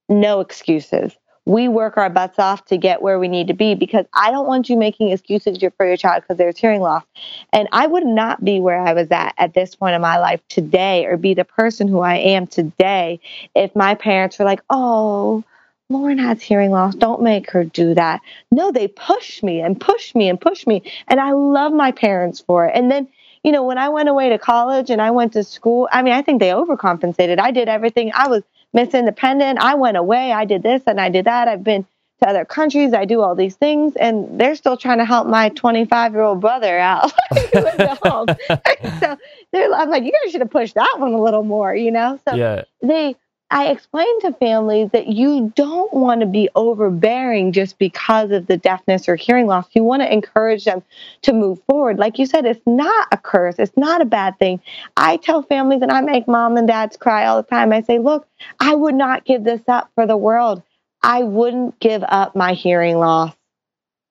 [0.08, 1.16] no excuses.
[1.46, 4.48] We work our butts off to get where we need to be because I don't
[4.48, 7.04] want you making excuses for your child because there's hearing loss.
[7.52, 10.40] And I would not be where I was at at this point in my life
[10.48, 13.20] today or be the person who I am today
[13.54, 15.44] if my parents were like, oh,
[15.88, 16.94] Lauren has hearing loss.
[16.94, 18.20] Don't make her do that.
[18.50, 20.82] No, they push me and push me and push me.
[21.08, 22.72] And I love my parents for it.
[22.74, 23.08] And then,
[23.44, 26.14] you know, when I went away to college and I went to school, I mean,
[26.14, 27.38] I think they overcompensated.
[27.38, 28.10] I did everything.
[28.14, 29.60] I was Miss Independent.
[29.60, 30.32] I went away.
[30.32, 31.46] I did this and I did that.
[31.46, 31.86] I've been
[32.20, 32.92] to other countries.
[32.94, 36.40] I do all these things, and they're still trying to help my 25 year old
[36.40, 38.28] brother out who is at home.
[39.00, 39.18] so
[39.52, 42.18] they're, I'm like, you guys should have pushed that one a little more, you know?
[42.26, 43.16] So yeah, they
[43.50, 48.56] I explain to families that you don't want to be overbearing just because of the
[48.56, 49.66] deafness or hearing loss.
[49.72, 50.82] You want to encourage them
[51.22, 51.98] to move forward.
[51.98, 54.60] Like you said, it's not a curse, it's not a bad thing.
[54.96, 57.72] I tell families, and I make mom and dads cry all the time.
[57.72, 58.26] I say, look,
[58.58, 60.62] I would not give this up for the world.
[61.02, 63.32] I wouldn't give up my hearing loss.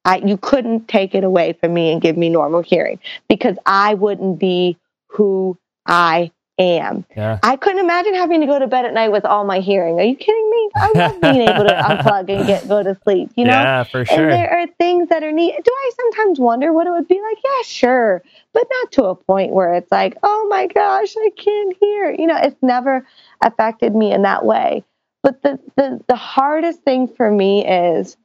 [0.05, 3.95] I, you couldn't take it away from me and give me normal hearing because I
[3.95, 4.77] wouldn't be
[5.07, 7.05] who I am.
[7.15, 7.39] Yeah.
[7.43, 9.99] I couldn't imagine having to go to bed at night with all my hearing.
[9.99, 10.69] Are you kidding me?
[10.75, 13.31] I love being able to unplug and get go to sleep.
[13.35, 13.51] You know.
[13.51, 14.29] Yeah, for And sure.
[14.29, 15.55] there are things that are neat.
[15.63, 17.37] Do I sometimes wonder what it would be like?
[17.43, 21.75] Yeah, sure, but not to a point where it's like, oh my gosh, I can't
[21.79, 22.11] hear.
[22.11, 23.05] You know, it's never
[23.41, 24.83] affected me in that way.
[25.23, 28.15] But the the the hardest thing for me is,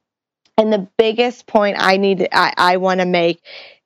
[0.57, 3.41] and the biggest point I need I, I want to make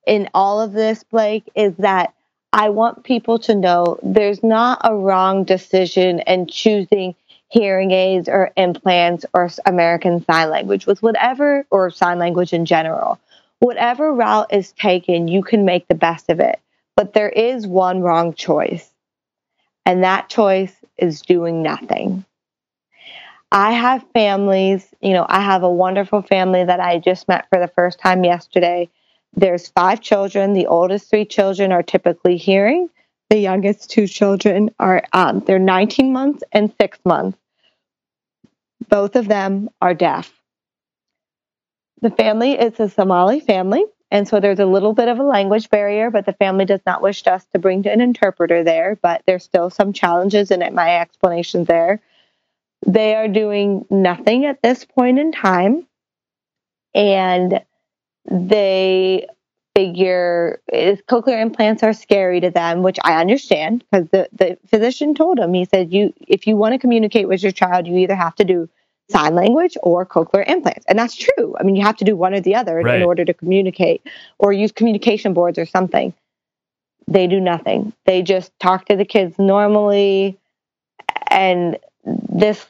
[0.06, 2.12] in all of this, Blake, is that
[2.56, 7.16] I want people to know there's not a wrong decision in choosing
[7.48, 13.18] hearing aids or implants or American Sign Language with whatever, or sign language in general.
[13.58, 16.60] Whatever route is taken, you can make the best of it.
[16.94, 18.88] But there is one wrong choice,
[19.84, 22.24] and that choice is doing nothing.
[23.50, 27.58] I have families, you know, I have a wonderful family that I just met for
[27.58, 28.90] the first time yesterday.
[29.36, 30.52] There's five children.
[30.52, 32.88] The oldest three children are typically hearing.
[33.30, 37.38] The youngest two children are um, they're 19 months and six months.
[38.88, 40.32] Both of them are deaf.
[42.00, 45.70] The family is a Somali family, and so there's a little bit of a language
[45.70, 48.98] barrier, but the family does not wish us to bring an interpreter there.
[49.00, 50.72] But there's still some challenges in it.
[50.72, 52.00] My explanations there.
[52.86, 55.86] They are doing nothing at this point in time,
[56.94, 57.64] and
[58.30, 59.26] they
[59.74, 65.14] figure is cochlear implants are scary to them, which I understand because the, the physician
[65.14, 68.14] told him, he said, you if you want to communicate with your child, you either
[68.14, 68.68] have to do
[69.10, 70.84] sign language or cochlear implants.
[70.88, 71.54] And that's true.
[71.58, 72.96] I mean, you have to do one or the other Right.
[72.96, 74.02] in order to communicate
[74.38, 76.14] or use communication boards or something.
[77.06, 77.92] They do nothing.
[78.06, 80.38] They just talk to the kids normally.
[81.28, 82.64] And this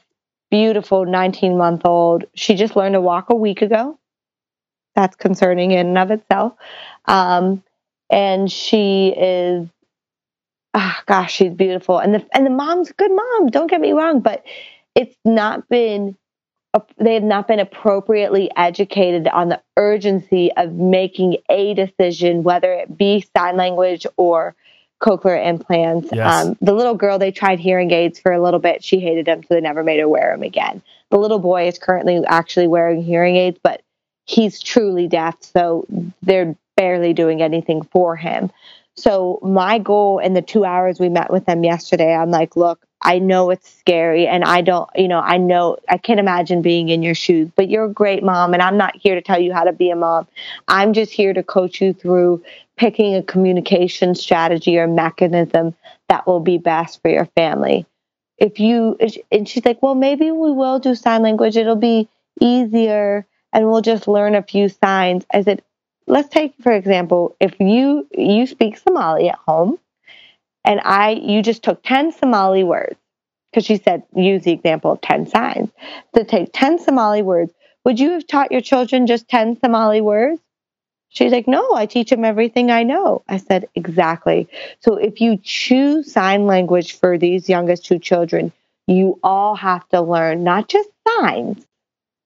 [0.51, 3.97] beautiful 19 month old, she just learned to walk a week ago.
[4.95, 6.53] That's concerning in and of itself.
[7.05, 7.63] Um,
[8.09, 9.67] and she is,
[10.73, 11.99] ah, gosh, she's beautiful.
[11.99, 13.47] And the, and the mom's a good mom.
[13.47, 14.43] Don't get me wrong, but
[14.95, 16.15] it's not been,
[16.97, 22.97] they have not been appropriately educated on the urgency of making a decision, whether it
[22.97, 24.55] be sign language or
[25.01, 26.09] cochlear implants.
[26.11, 26.45] Yes.
[26.45, 28.83] Um, the little girl, they tried hearing aids for a little bit.
[28.83, 30.81] She hated them, so they never made her wear them again.
[31.11, 33.81] The little boy is currently actually wearing hearing aids, but
[34.25, 35.85] he's truly deaf, so
[36.21, 38.51] they're barely doing anything for him.
[38.97, 42.85] So my goal in the two hours we met with them yesterday, I'm like, look,
[43.01, 46.89] I know it's scary and I don't, you know, I know I can't imagine being
[46.89, 49.53] in your shoes, but you're a great mom and I'm not here to tell you
[49.53, 50.27] how to be a mom.
[50.67, 52.43] I'm just here to coach you through
[52.77, 55.75] picking a communication strategy or mechanism
[56.07, 57.85] that will be best for your family.
[58.37, 58.97] If you,
[59.31, 61.57] and she's like, well, maybe we will do sign language.
[61.57, 62.09] It'll be
[62.41, 63.25] easier
[63.55, 65.25] and we'll just learn a few signs.
[65.33, 65.63] I said,
[66.07, 69.79] let's take for example, if you you speak Somali at home,
[70.65, 72.99] and I you just took ten Somali words
[73.49, 75.71] because she said use the example of ten signs.
[76.13, 77.53] To take ten Somali words,
[77.85, 80.41] would you have taught your children just ten Somali words?
[81.07, 83.23] She's like, no, I teach them everything I know.
[83.29, 84.49] I said, exactly.
[84.81, 88.51] So if you choose sign language for these youngest two children,
[88.85, 91.65] you all have to learn not just signs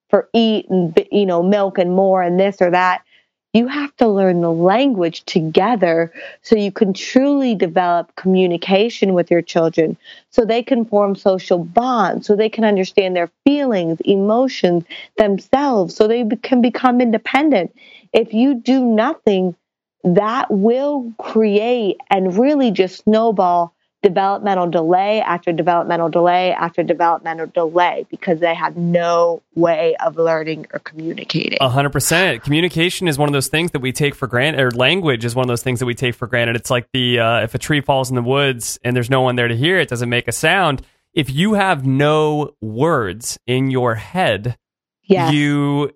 [0.09, 3.03] for eat and you know milk and more and this or that.
[3.51, 9.41] You have to learn the language together so you can truly develop communication with your
[9.41, 9.97] children
[10.29, 14.83] so they can form social bonds so they can understand their feelings emotions
[15.17, 17.75] themselves so they can become independent.
[18.13, 19.55] If you do nothing
[20.03, 28.05] that will create and really just snowball developmental delay after developmental delay after developmental delay
[28.09, 31.57] because they have no way of learning or communicating.
[31.59, 32.43] A hundred percent.
[32.43, 35.43] Communication is one of those things that we take for granted, or language is one
[35.43, 36.55] of those things that we take for granted.
[36.55, 39.35] It's like the uh, if a tree falls in the woods and there's no one
[39.35, 40.81] there to hear it, doesn't make a sound.
[41.13, 44.57] If you have no words in your head,
[45.03, 45.33] Yes.
[45.33, 45.91] you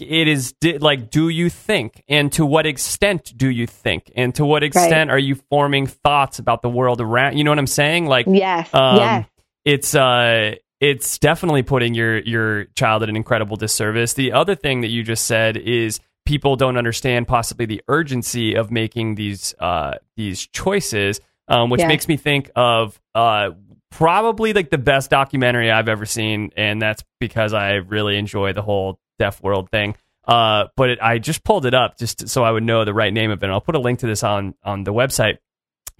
[0.00, 4.34] it is di- like do you think and to what extent do you think and
[4.34, 7.66] to what extent are you forming thoughts about the world around you know what i'm
[7.66, 8.72] saying like yes.
[8.72, 9.26] um, yes.
[9.64, 14.80] it's uh it's definitely putting your your child at an incredible disservice the other thing
[14.80, 19.92] that you just said is people don't understand possibly the urgency of making these uh
[20.16, 21.88] these choices um, which Yeah.
[21.88, 23.50] makes me think of uh
[23.92, 28.60] probably like the best documentary I've ever seen, and that's because I really enjoy the
[28.60, 29.96] whole deaf world thing.
[30.26, 33.12] Uh, but it, I just pulled it up just so I would know the right
[33.12, 33.46] name of it.
[33.46, 35.38] And I'll put a link to this on on the website.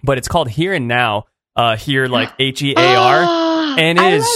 [0.03, 1.25] But it's called Hear and Now.
[1.55, 4.27] Uh, here like H E A R Ah, and it is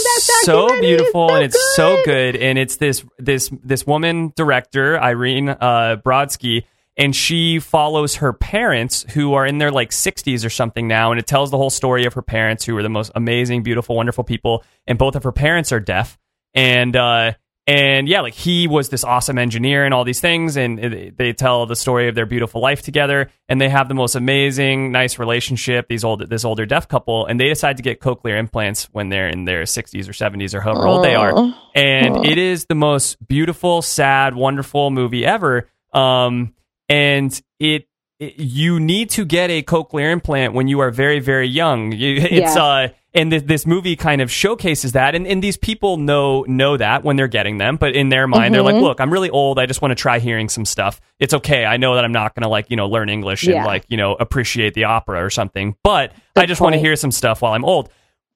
[0.43, 5.49] so beautiful It's and it's so good and it's this this this woman director Irene
[5.49, 6.63] uh, Brodsky
[6.97, 11.19] and she follows her parents who are in their like 60s or something now and
[11.19, 14.23] it tells the whole story of her parents who are the most amazing beautiful wonderful
[14.23, 16.17] people and both of her parents are deaf
[16.55, 17.33] and uh
[17.71, 20.77] and yeah like he was this awesome engineer and all these things and
[21.17, 24.91] they tell the story of their beautiful life together and they have the most amazing
[24.91, 28.85] nice relationship these old this older deaf couple and they decide to get cochlear implants
[28.91, 31.31] when they're in their 60s or 70s or however old they are.
[31.75, 36.53] And it is the most beautiful sad wonderful movie ever um
[36.89, 37.87] and it,
[38.19, 41.91] it you need to get a cochlear implant when you are very very young.
[41.91, 42.63] You, it's Yeah.
[42.63, 45.15] uh and th- this movie kind of showcases that.
[45.15, 48.53] And, and these people know know that when they're getting them but in their mind
[48.53, 48.83] they're like Mm-hmm.
[48.83, 49.59] look i'm really old.
[49.59, 51.01] I just want to try hearing some stuff.
[51.19, 51.65] It's okay.
[51.65, 53.97] I know that i'm not going to like you know learn english and like you
[53.97, 57.53] know appreciate the opera or something but i just want to hear some stuff while
[57.53, 57.89] i'm old.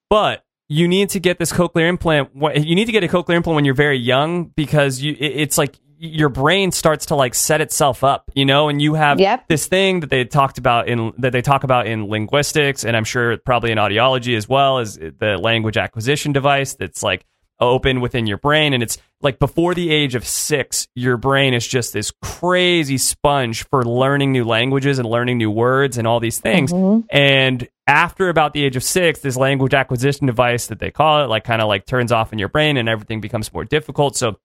[0.10, 3.56] But you need to get this cochlear implant you need to get a cochlear implant
[3.56, 8.04] when you're very young because you it's like your brain starts to like set itself
[8.04, 9.48] up you know and you have Yep.
[9.48, 13.04] this thing that they talked about in that they talk about in linguistics and i'm
[13.06, 17.26] sure probably in audiology as well as the language acquisition device that's like
[17.62, 21.66] open within your brain and it's like before the age of six your brain is
[21.66, 26.38] just this crazy sponge for learning new languages and learning new words and all these
[26.40, 26.72] things.
[26.74, 27.08] Mm-hmm.
[27.10, 31.28] And after about the age of six this language acquisition device that they call it
[31.28, 34.18] like kind of like turns off in your brain and everything becomes more difficult.
[34.18, 34.38] So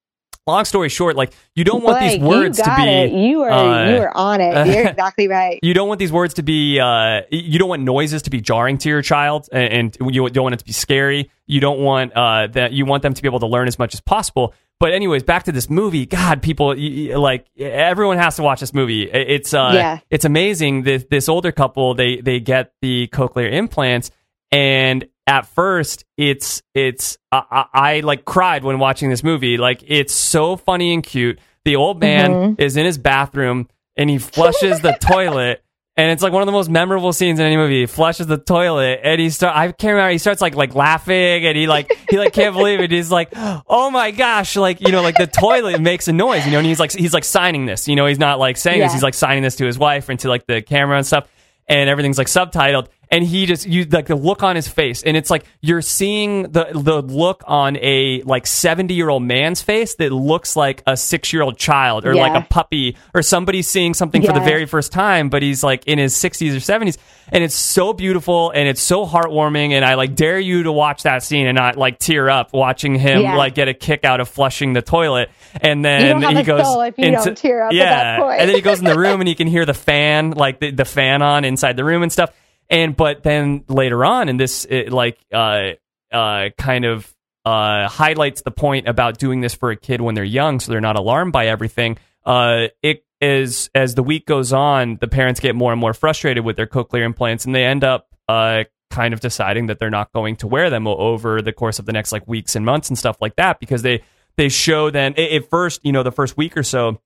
[0.47, 3.13] long story short like you don't want Blake, these words you to be it.
[3.13, 4.67] You are uh, you are on it.
[4.75, 5.59] You're exactly right.
[5.63, 8.79] you don't want these words to be uh, you don't want noises to be jarring
[8.79, 12.13] to your child and, and you don't want it to be scary you don't want
[12.15, 14.93] uh, that you want them to be able to learn as much as possible but
[14.93, 16.75] anyways back to this movie god people
[17.21, 19.99] like everyone has to watch this movie it's uh Yeah.
[20.11, 24.11] it's amazing this this older couple they they get the cochlear implants
[24.53, 29.85] and at first it's it's I, I, I like cried when watching this movie like
[29.87, 32.61] it's so funny and cute the old man Mm-hmm.
[32.63, 35.63] is in his bathroom and he flushes the toilet
[35.97, 37.81] and it's like one of the most memorable scenes in any movie.
[37.81, 41.45] He flushes the toilet and he start I can't remember he starts like like laughing
[41.47, 42.91] and he like he like can't believe it.
[42.91, 46.53] He's like, "Oh my gosh, like, you know, like the toilet makes a noise, you
[46.53, 47.87] know, and he's like he's like signing this.
[47.87, 50.19] You know, he's not like saying this, he's like signing this to his wife and
[50.21, 51.29] to like the camera and stuff
[51.69, 55.17] and everything's like subtitled and he just you like the look on his face and
[55.17, 59.95] it's like you're seeing the the look on a like 70 year old man's face
[59.97, 63.95] that looks like a six year old child or like a puppy or somebody seeing
[63.95, 66.99] something for the very first time but he's like in his 60s or 70s
[67.33, 71.03] and it's so beautiful and it's so heartwarming and i like dare you to watch
[71.05, 73.37] that scene and not like tear up watching him Yeah.
[73.37, 75.31] like get a kick out of flushing the toilet
[75.61, 77.35] and then You don't have he goes soul if you into-
[77.73, 80.61] yeah and then he goes in the room and you can hear the fan like
[80.61, 82.31] the, the fan on inside the room and stuff
[82.71, 85.73] and but then later on and this it, like uh
[86.13, 87.13] uh kind of
[87.45, 90.81] uh highlights the point about doing this for a kid when they're young so they're
[90.81, 91.99] not alarmed by everything.
[92.25, 96.45] Uh it is as the week goes on the parents get more and more frustrated
[96.45, 100.13] with their cochlear implants and they end up uh kind of deciding that they're not
[100.13, 102.99] going to wear them over the course of the next like weeks and months and
[102.99, 104.03] stuff like that because they
[104.37, 107.01] they show then at first you know the first week or so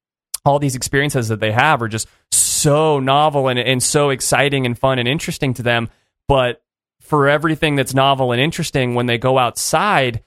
[0.45, 4.79] all these experiences that they have are just so novel and, and so exciting and
[4.79, 5.89] fun and interesting to them.
[6.29, 6.63] But
[7.01, 10.23] for everything that's novel and interesting, when they go outside,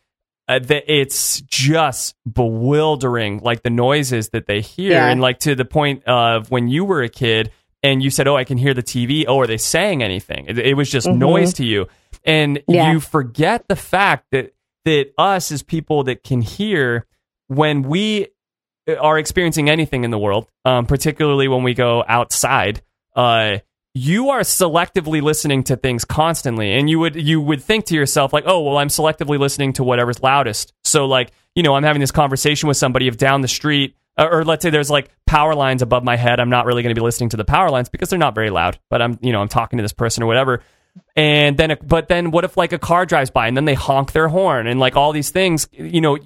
[0.48, 4.94] uh, it's just bewildering, like the noises that they hear.
[4.94, 5.08] Yeah.
[5.08, 7.52] And like to the point of when you were a kid
[7.84, 9.26] and you said, Oh, I can hear the TV.
[9.28, 10.46] Oh, are they saying anything?
[10.48, 11.88] It, it was just noise to you.
[12.24, 12.92] And Yeah.
[12.92, 14.54] you forget the fact that,
[14.86, 17.06] that us as people that can hear,
[17.48, 18.28] when we
[18.88, 22.82] are experiencing anything in the world, um, particularly when we go outside,
[23.16, 23.58] uh,
[23.94, 28.32] you are selectively listening to things constantly, and you would you would think to yourself
[28.32, 30.74] like, oh well, I'm selectively listening to whatever's loudest.
[30.84, 33.96] So like, you know, I'm having this conversation with somebody if down the street.
[34.20, 36.40] Or, or let's say there's like power lines above my head.
[36.40, 38.50] I'm not really going to be listening to the power lines because they're not very
[38.50, 38.80] loud.
[38.90, 40.64] But I'm, you know, I'm talking to this person or whatever.
[41.16, 44.14] And then, but then, what if like a car drives by and then they honk
[44.14, 45.68] their horn and like all these things?
[45.72, 46.18] You know,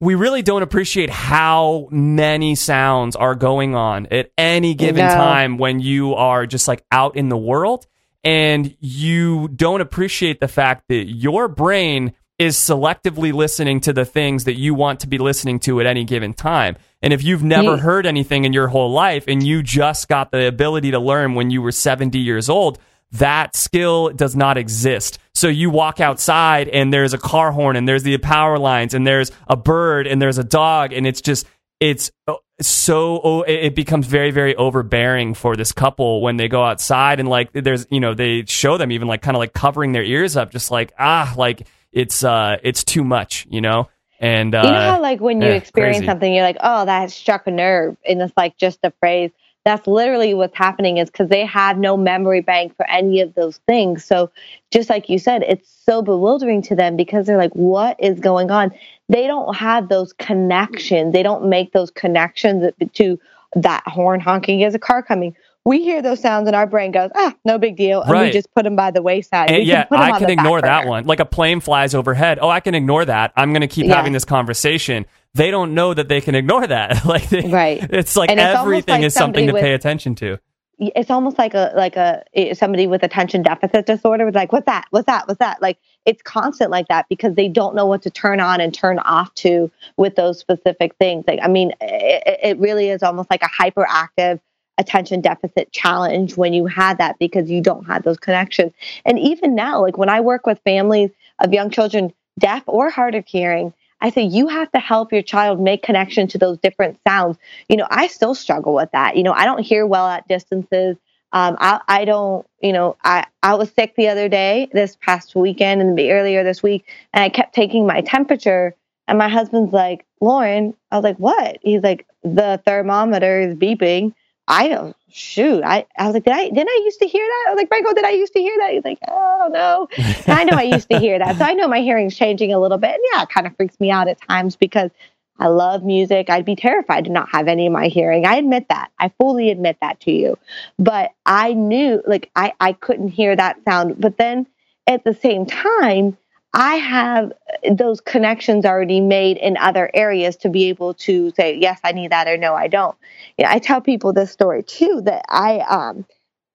[0.00, 5.14] we really don't appreciate how many sounds are going on at any given No.
[5.14, 7.86] time when you are just like out in the world
[8.22, 14.44] and you don't appreciate the fact that your brain is selectively listening to the things
[14.44, 16.76] that you want to be listening to at any given time.
[17.02, 20.46] And if you've never heard anything in your whole life and you just got the
[20.46, 22.78] ability to learn when you were 70 years old,
[23.12, 25.18] that skill does not exist.
[25.38, 29.06] So you walk outside and there's a car horn and there's the power lines and
[29.06, 31.46] there's a bird and there's a dog and it's just
[31.78, 36.64] it's uh, so it it becomes very very overbearing for this couple when they go
[36.64, 39.92] outside and like there's you know they show them even like kind of like covering
[39.92, 44.56] their ears up just like ah like it's uh it's too much you know and
[44.56, 46.06] uh, you know how like when you yeah, experience crazy.
[46.06, 49.30] something you're like oh that struck a nerve and it's like just a phrase
[49.68, 53.58] that's literally what's happening is because they have no memory bank for any of those
[53.58, 54.04] things.
[54.04, 54.30] So
[54.70, 58.50] just like you said it's so bewildering to them because they're like what is going
[58.50, 58.72] on?
[59.08, 61.12] They don't have those connections.
[61.12, 63.20] They don't make those connections to
[63.54, 65.36] that horn honking as a car coming
[65.68, 68.52] we hear those sounds and our brain goes ah no big deal and we just
[68.54, 71.04] put them by the wayside And We yeah, 'em I can ignore that one.
[71.04, 72.38] Like a plane flies overhead.
[72.40, 73.32] Oh, I can ignore that.
[73.36, 73.96] I'm going to keep Yeah.
[73.96, 75.06] having this conversation.
[75.34, 77.04] They don't know that they can ignore that.
[77.14, 77.86] like, they, Right.
[77.90, 80.38] It's like it's everything like is something to somebody pay attention to.
[80.78, 82.22] it's almost like a like a
[82.54, 86.22] somebody with attention deficit disorder was like what's that what's that what's that like it's
[86.22, 89.70] constant like that because they don't know what to turn on and turn off to
[89.96, 94.38] with those specific things like i mean it, it really is almost like a hyperactive
[94.78, 98.72] attention deficit challenge when you have that because you don't have those connections
[99.04, 101.10] and even now like when i work with families
[101.40, 105.22] of young children deaf or hard of hearing I say you have to help your
[105.22, 107.36] child make connection to those different sounds.
[107.68, 109.16] You know, I still struggle with that.
[109.16, 110.96] You know, I don't hear well at distances.
[111.32, 115.34] Um, I, I don't, you know, I, I was sick the other day, this past
[115.34, 118.74] weekend and earlier this week, and I kept taking my temperature.
[119.06, 121.58] And my husband's like, Lauren, I was like, what?
[121.62, 124.14] He's like, the thermometer is beeping.
[124.48, 125.62] I don't shoot.
[125.62, 127.44] I, I was like, did I didn't I used to hear that?
[127.48, 128.72] I was like, Michael, did I used to hear that?
[128.72, 129.88] He's like, oh no.
[130.26, 131.36] I know I used to hear that.
[131.36, 132.92] So I know my hearing's changing a little bit.
[132.92, 134.90] And yeah, it kind of freaks me out at times because
[135.38, 136.30] I love music.
[136.30, 138.26] I'd be terrified to not have any of my hearing.
[138.26, 138.90] I admit that.
[138.98, 140.38] I fully admit that to you.
[140.78, 144.00] But I knew like I, I couldn't hear that sound.
[144.00, 144.46] But then
[144.86, 146.16] at the same time,
[146.54, 147.32] I have
[147.70, 152.10] those connections already made in other areas to be able to say, yes, I need
[152.10, 152.96] that or no, I don't.
[153.36, 156.06] Yeah, I tell people this story too that I um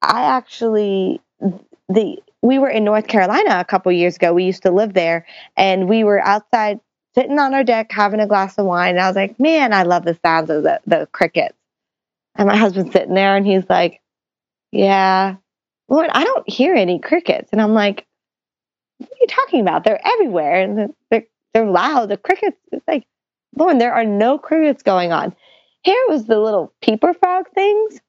[0.01, 1.21] I actually
[1.89, 4.33] the we were in North Carolina a couple years ago.
[4.33, 5.25] We used to live there
[5.55, 6.79] and we were outside
[7.15, 9.83] sitting on our deck having a glass of wine and I was like, Man, I
[9.83, 11.55] love the sounds of the, the crickets.
[12.35, 14.01] And my husband's sitting there and he's like,
[14.71, 15.35] Yeah,
[15.87, 17.49] Lord, I don't hear any crickets.
[17.51, 18.07] And I'm like,
[19.03, 19.83] What are you talking about?
[19.83, 22.09] They're everywhere and they're they're, loud.
[22.09, 23.05] The crickets it's like,
[23.55, 25.35] Lauren, there are no crickets going on.
[25.83, 27.99] Here was the little peeper frog things.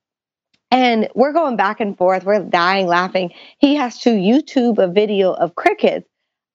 [0.70, 2.24] And we're going back and forth.
[2.24, 3.32] We're dying laughing.
[3.59, 6.09] He has to YouTube a video of crickets.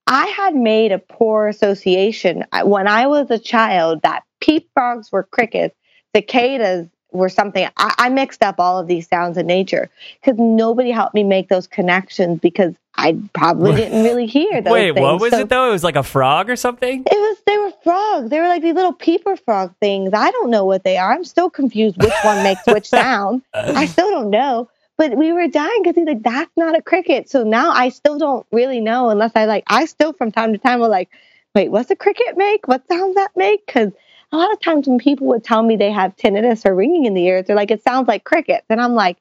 [0.07, 5.23] I had made a poor association when I was a child that peep frogs were
[5.23, 5.75] crickets,
[6.15, 7.67] cicadas were something.
[7.77, 11.49] I, I mixed up all of these sounds in nature because nobody helped me make
[11.49, 15.03] those connections because I probably didn't really hear those Wait, things.
[15.03, 15.69] what was So- it though?
[15.69, 17.03] It was like a frog or something?
[17.05, 18.29] it was they were frogs.
[18.29, 20.11] They were like these little peeper frog things.
[20.13, 21.13] I don't know what they are.
[21.13, 23.41] I'm still confused which one makes which sound.
[23.53, 24.69] I still don't know.
[24.97, 27.29] But we were dying because he's like, that's not a cricket.
[27.29, 30.59] So now I still don't really know unless I like I still from time to
[30.59, 31.09] time will like,
[31.55, 32.67] wait, what's a cricket make?
[32.67, 33.65] What sounds that make?
[33.65, 33.91] Because
[34.33, 37.13] a lot of times when people would tell me they have tinnitus or ringing in
[37.13, 38.65] the ears, they're like, it sounds like crickets.
[38.69, 39.17] And I'm like,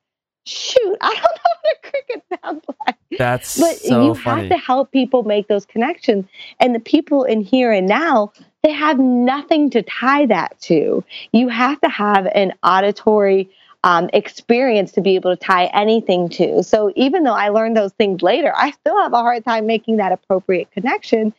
[0.47, 4.43] shoot, I don't know what a cricket sounds like That's but so you funny.
[4.43, 6.27] have to help people make those connections.
[6.61, 8.33] And the people in Hear and Now
[8.63, 11.05] they have nothing to tie that to.
[11.33, 13.51] You have to have an auditory
[13.85, 16.63] um, experience to be able to tie anything to.
[16.65, 19.99] So even though i learned those things later i still have a hard time making
[19.99, 21.33] that appropriate connection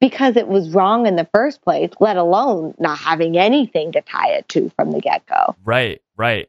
[0.00, 4.30] because it was wrong in the first place let alone not having anything to tie
[4.30, 5.54] it to from the get-go.
[5.64, 6.48] Right, right.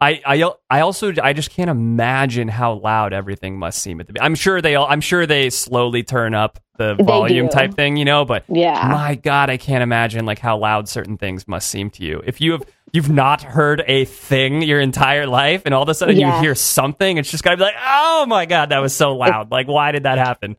[0.00, 4.22] I, I, I also I just can't imagine how loud everything must seem at the.
[4.22, 4.86] I'm sure they all.
[4.88, 7.52] I'm sure they slowly turn up the They volume do.
[7.52, 8.24] type thing, you know.
[8.24, 12.02] But yeah my God, I can't imagine like how loud certain things must seem to
[12.04, 12.22] you.
[12.24, 15.94] If you have you've not heard a thing your entire life, and all of a
[15.94, 16.34] sudden Yeah.
[16.36, 19.50] you hear something, it's just gotta be like, oh my God, that was so loud.
[19.50, 20.56] Like, why did that happen?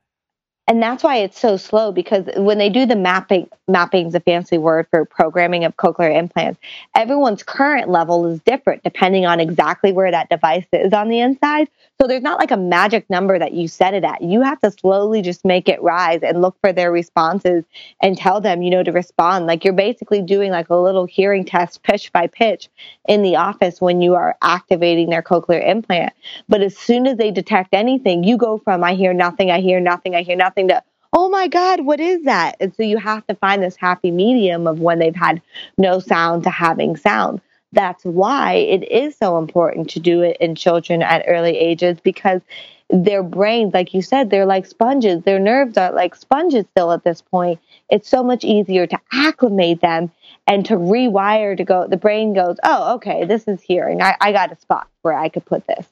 [0.68, 4.20] And that's why it's so slow because when they do the mapping mapping is a
[4.20, 6.60] fancy word for programming of cochlear implants
[6.96, 11.68] everyone's current level is different depending on exactly where that device is on the inside.
[12.02, 14.22] So there's not like a magic number that you set it at.
[14.22, 17.64] You have to slowly just make it rise and look for their responses
[18.02, 19.46] and tell them you know to respond.
[19.46, 22.70] Like you're basically doing like a little hearing test pitch by pitch
[23.08, 26.14] in the office when you are activating their cochlear implant.
[26.50, 29.80] But as soon as they detect anything, you go from I hear nothing, I hear
[29.80, 30.84] nothing, I hear nothing to
[31.14, 32.56] oh my God, what is that?
[32.60, 35.42] And so you have to find this happy medium of when they've had
[35.78, 37.42] no sound to having sound.
[37.74, 42.42] That's why it is so important to do it in children at early ages because
[42.90, 45.24] their brains, like you said, they're like sponges.
[45.24, 47.60] Their nerves are like sponges still at this point.
[47.90, 50.12] It's so much easier to acclimate them
[50.48, 51.88] and to rewire to go.
[51.88, 54.02] The brain goes, oh, okay, this is hearing.
[54.02, 55.88] I, I got a spot where I could put this.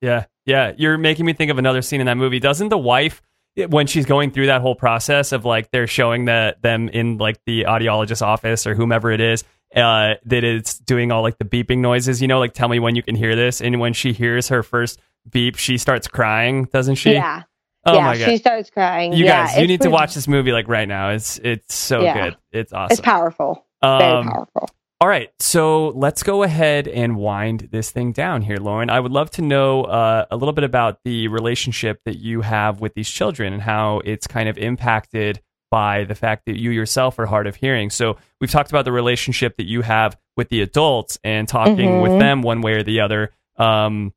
[0.00, 0.72] Yeah, yeah.
[0.76, 2.38] You're making me think of another scene in that movie.
[2.38, 3.20] Doesn't the wife,
[3.66, 7.38] when she's going through that whole process of like they're showing that them in like
[7.46, 9.44] the audiologist's office or whomever it is,
[9.74, 12.94] uh, that it's doing all like the beeping noises, you know, like tell me when
[12.96, 13.60] you can hear this.
[13.60, 17.12] And when she hears her first beep, she starts crying, doesn't she?
[17.12, 17.42] Yeah.
[17.84, 18.24] Oh yeah, my god.
[18.26, 19.12] she starts crying.
[19.12, 21.10] you yeah, guys, you need to watch this movie like right now.
[21.10, 22.24] It's it's so Yeah.
[22.30, 22.36] good.
[22.52, 22.92] It's awesome.
[22.92, 23.64] It's powerful.
[23.82, 24.68] Very Um, powerful.
[25.00, 28.90] All right, so let's go ahead and wind this thing down here, Lauren.
[28.90, 32.80] I would love to know uh, a little bit about the relationship that you have
[32.80, 37.16] with these children and how it's kind of impacted by the fact that you yourself
[37.20, 37.90] are hard of hearing.
[37.90, 42.12] So we've talked about the relationship that you have with the adults and talking with
[42.12, 42.18] Mhm.
[42.18, 43.30] them one way or the other.
[43.56, 44.12] Um,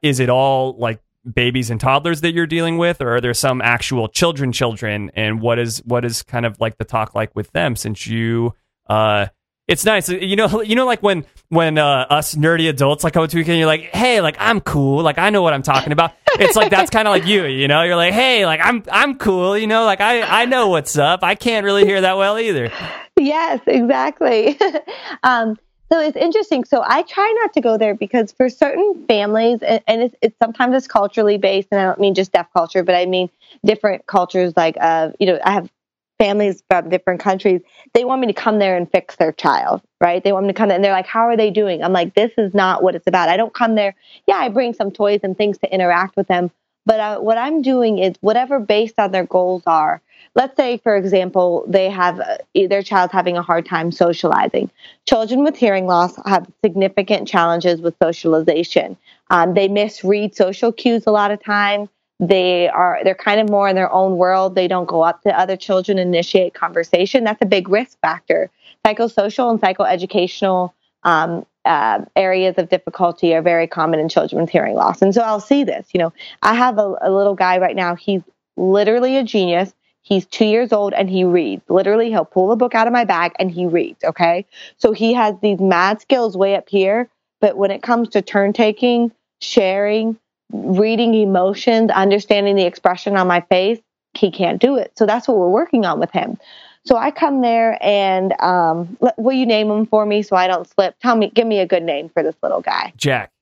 [0.00, 3.60] is it all like babies and toddlers that you're dealing with, or are there some
[3.60, 5.10] actual children, children?
[5.14, 8.54] And what is what is kind of like the talk like with them since you?
[8.88, 9.26] Uh,
[9.68, 10.62] it's nice, you know.
[10.66, 13.82] You know, like when when uh, us nerdy adults like go to weekend, you're like,
[13.82, 16.12] hey, like I'm cool, like I know what I'm talking about.
[16.38, 17.82] It's like that's kind of like you, you know.
[17.82, 19.84] You're like, hey, like I'm I'm cool, you know.
[19.84, 21.22] Like I I know what's up.
[21.22, 22.72] I can't really hear that well either.
[23.18, 24.58] Yes, exactly.
[25.22, 25.56] um,
[25.90, 26.64] so it's interesting.
[26.64, 30.38] So I try not to go there because for certain families, and, and it's, it's
[30.38, 33.30] sometimes it's culturally based, and I don't mean just deaf culture, but I mean
[33.64, 34.52] different cultures.
[34.56, 35.70] Like, uh, you know, I have
[36.18, 37.60] families from different countries.
[37.92, 40.22] They want me to come there and fix their child, right?
[40.22, 42.14] They want me to come there, and they're like, "How are they doing?" I'm like,
[42.14, 43.28] "This is not what it's about.
[43.28, 43.94] I don't come there.
[44.26, 46.50] Yeah, I bring some toys and things to interact with them."
[46.86, 50.00] But uh, what I'm doing is whatever based on their goals are.
[50.36, 54.70] Let's say, for example, they have uh, their child's having a hard time socializing.
[55.06, 58.96] Children with hearing loss have significant challenges with socialization.
[59.30, 61.88] Um, they misread social cues a lot of times.
[62.18, 64.54] They are they're kind of more in their own world.
[64.54, 67.24] They don't go up to other children and initiate conversation.
[67.24, 68.50] That's a big risk factor.
[68.84, 70.72] Psychosocial and psychoeducational
[71.02, 75.02] um, uh, areas of difficulty are very common in children with hearing loss.
[75.02, 75.88] And so I'll see this.
[75.92, 76.12] You know,
[76.42, 77.94] I have a, a little guy right now.
[77.96, 78.22] He's
[78.56, 79.74] literally a genius.
[80.02, 81.62] He's two years old and he reads.
[81.68, 84.04] Literally, he'll pull a book out of my bag and he reads.
[84.04, 84.46] Okay.
[84.78, 87.08] So he has these mad skills way up here.
[87.40, 90.16] But when it comes to turn taking, sharing,
[90.52, 93.80] reading emotions, understanding the expression on my face,
[94.14, 94.92] he can't do it.
[94.96, 96.38] So that's what we're working on with him.
[96.84, 100.68] So I come there and um, will you name him for me so I don't
[100.68, 100.96] slip?
[101.00, 102.92] Tell me, give me a good name for this little guy.
[102.96, 103.32] Jack.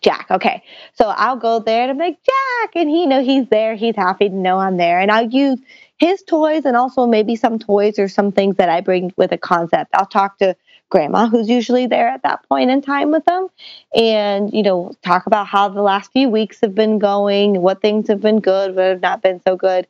[0.00, 0.30] Jack.
[0.30, 0.62] Okay.
[0.94, 2.70] So I'll go there and I'm like, Jack.
[2.74, 3.74] And he you know he's there.
[3.74, 4.98] He's happy to know I'm there.
[4.98, 5.58] And I'll use
[5.98, 9.38] his toys and also maybe some toys or some things that I bring with a
[9.38, 9.90] concept.
[9.92, 10.56] I'll talk to
[10.90, 13.48] grandma who's usually there at that point in time with them
[13.94, 18.08] and, you know, talk about how the last few weeks have been going, what things
[18.08, 19.86] have been good, what have not been so good.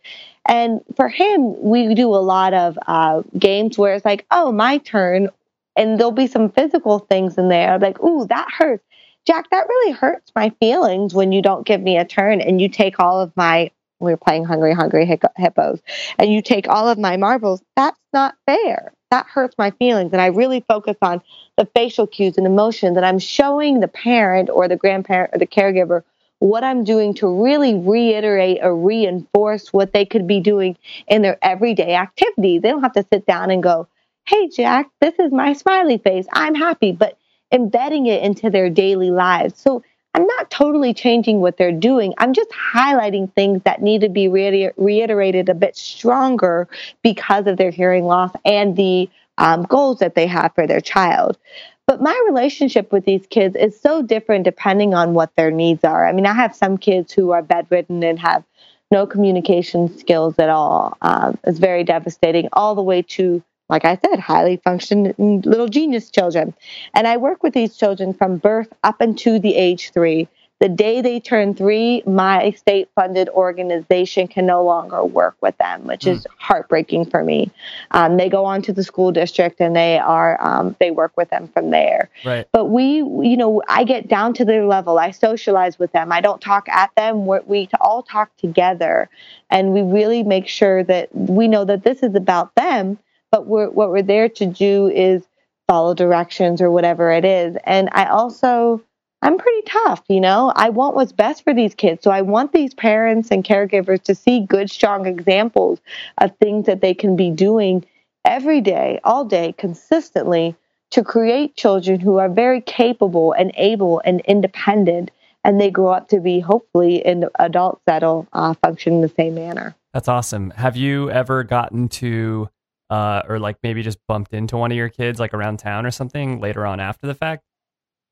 [0.46, 4.78] And for him, we do a lot of uh, games where it's like, oh, my
[4.78, 5.28] turn.
[5.76, 8.84] And there'll be some physical things in there, like, ooh, that hurts.
[9.26, 12.68] Jack, that really hurts my feelings when you don't give me a turn and you
[12.68, 13.70] take all of my.
[14.00, 15.04] We were playing Hungry Hungry
[15.36, 15.80] Hippos,
[16.18, 17.62] and you take all of my marbles.
[17.76, 18.92] That's not fair.
[19.10, 20.12] That hurts my feelings.
[20.12, 21.20] And I really focus on
[21.56, 25.46] the facial cues and emotions, and I'm showing the parent or the grandparent or the
[25.46, 26.02] caregiver
[26.40, 30.76] what I'm doing to really reiterate or reinforce what they could be doing
[31.06, 32.58] in their everyday activity.
[32.58, 33.86] They don't have to sit down and go,
[34.26, 36.26] Hey, Jack, this is my smiley face.
[36.32, 36.92] I'm happy.
[36.92, 37.18] But
[37.52, 39.60] embedding it into their daily lives.
[39.60, 39.82] So
[40.14, 42.14] I'm not totally changing what they're doing.
[42.18, 46.68] I'm just highlighting things that need to be reiterated a bit stronger
[47.02, 49.08] because of their hearing loss and the
[49.38, 51.38] um, goals that they have for their child.
[51.86, 56.06] But my relationship with these kids is so different depending on what their needs are.
[56.06, 58.44] I mean, I have some kids who are bedridden and have
[58.90, 60.96] no communication skills at all.
[61.02, 66.10] Um, it's very devastating, all the way to like I said, highly functioning little genius
[66.10, 66.52] children.
[66.92, 70.28] And I work with these children from birth up into the age three.
[70.58, 75.86] The day they turn three, my state funded organization can no longer work with them,
[75.86, 77.50] which is heartbreaking for me.
[77.92, 81.30] Um, they go on to the school district and they are, um, they work with
[81.30, 82.10] them from there.
[82.26, 82.46] Right.
[82.52, 84.98] But we, you know, I get down to their level.
[84.98, 86.12] I socialize with them.
[86.12, 87.24] I don't talk at them.
[87.24, 89.08] We're, we all talk together
[89.48, 92.98] and we really make sure that we know that this is about them
[93.30, 95.22] but we're, what we're there to do is
[95.68, 97.56] follow directions or whatever it is.
[97.64, 98.82] And I also,
[99.22, 102.02] I'm pretty tough, you know, I want what's best for these kids.
[102.02, 105.80] So I want these parents and caregivers to see good, strong examples
[106.18, 107.84] of things that they can be doing
[108.24, 110.56] every day, all day, consistently
[110.90, 115.12] to create children who are very capable and able and independent
[115.44, 119.34] and they grow up to be hopefully in adults that'll uh, function in the same
[119.34, 119.74] manner.
[119.94, 120.50] That's awesome.
[120.50, 122.48] Have you ever gotten to,
[122.90, 125.90] uh, or like maybe just bumped into one of your kids like around town or
[125.90, 127.44] something later on after the fact?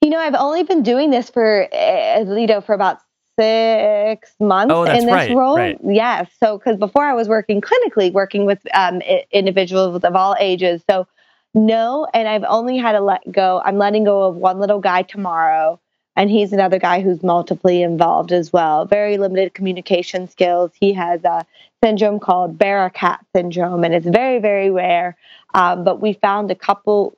[0.03, 3.01] You know, I've only been doing this for uh, you know for about
[3.39, 5.57] six months Oh, in this right, role.
[5.57, 5.79] right.
[5.85, 10.37] Yes, so because before I was working clinically, working with um, I- individuals of all
[10.39, 10.83] ages.
[10.89, 11.07] So
[11.55, 13.61] no, and I've only had to let go.
[13.65, 15.81] I'm letting go of one little guy tomorrow,
[16.15, 18.85] and he's another guy who's multiply involved as well.
[18.85, 20.73] Very limited communication skills.
[20.79, 21.47] He has a
[21.83, 25.17] syndrome called Barakat syndrome, and it's very, very rare.
[25.55, 27.17] Um, but we found a couple,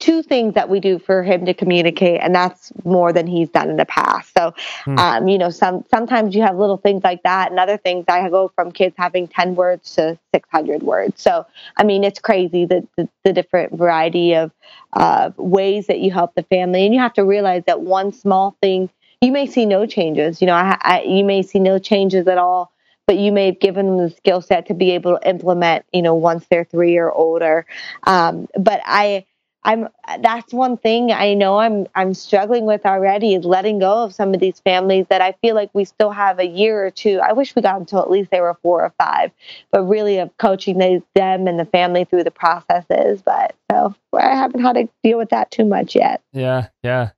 [0.00, 3.70] two things that we do for him to communicate, and that's more than he's done
[3.70, 4.32] in the past.
[4.36, 4.54] So,
[4.84, 4.98] Hmm.
[4.98, 8.28] um, you know, some sometimes you have little things like that, and other things I
[8.28, 11.22] go from kids having ten words to six hundred words.
[11.22, 11.46] So,
[11.76, 14.50] I mean, it's crazy the the, the different variety of
[14.94, 18.56] uh, ways that you help the family, and you have to realize that one small
[18.60, 20.40] thing you may see no changes.
[20.40, 22.71] You know, I, I, you may see no changes at all,
[23.06, 25.84] but you may have given them the skill set to be able to implement.
[25.92, 27.66] You know, once they're three or older.
[28.04, 29.26] Um, but I.
[29.64, 29.88] I'm
[30.22, 34.34] that's one thing I know I'm I'm struggling with already is letting go of some
[34.34, 37.20] of these families that I feel like we still have a year or two.
[37.22, 39.30] I wish we got until at least they were four or five,
[39.70, 43.22] but really of coaching them and the family through the processes.
[43.22, 46.22] But so I haven't had to deal with that too much yet.
[46.32, 47.10] Yeah, yeah.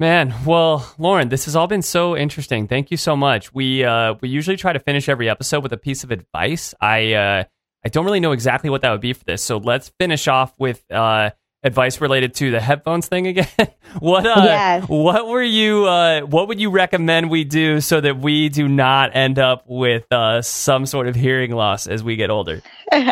[0.00, 2.68] Man, well, Lauren, this has all been so interesting.
[2.68, 3.52] Thank you so much.
[3.52, 6.72] We uh we usually try to finish every episode with a piece of advice.
[6.80, 7.44] I uh
[7.84, 9.42] I don't really know exactly what that would be for this.
[9.42, 11.30] So let's finish off with uh
[11.64, 13.46] advice related to the headphones thing again.
[13.98, 14.88] what uh Yes.
[14.88, 19.14] what were you uh what would you recommend we do so that we do not
[19.16, 22.62] end up with uh some sort of hearing loss as we get older?
[22.92, 23.02] um,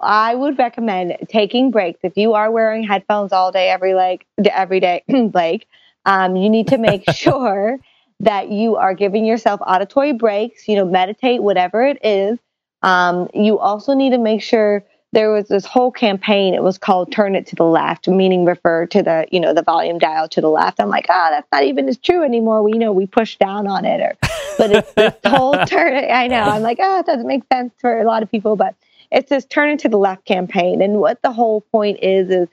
[0.00, 4.80] I would recommend taking breaks if you are wearing headphones all day, every like every
[4.80, 5.02] day,
[5.32, 5.66] Blake.
[6.04, 7.78] Um, you need to make sure
[8.20, 10.68] that you are giving yourself auditory breaks.
[10.68, 12.38] You know, meditate, whatever it is.
[12.82, 16.54] Um, you also need to make sure there was this whole campaign.
[16.54, 19.62] It was called "Turn It to the Left," meaning refer to the you know the
[19.62, 20.80] volume dial to the left.
[20.80, 22.62] I'm like, ah, that's not even as true anymore.
[22.62, 24.16] We you know we push down on it, or
[24.58, 25.94] but it's this whole turn.
[25.94, 26.42] it- I know.
[26.42, 28.74] I'm like, ah, it doesn't make sense for a lot of people, but
[29.10, 30.82] it's this turn it to the left campaign.
[30.82, 32.48] And what the whole point is is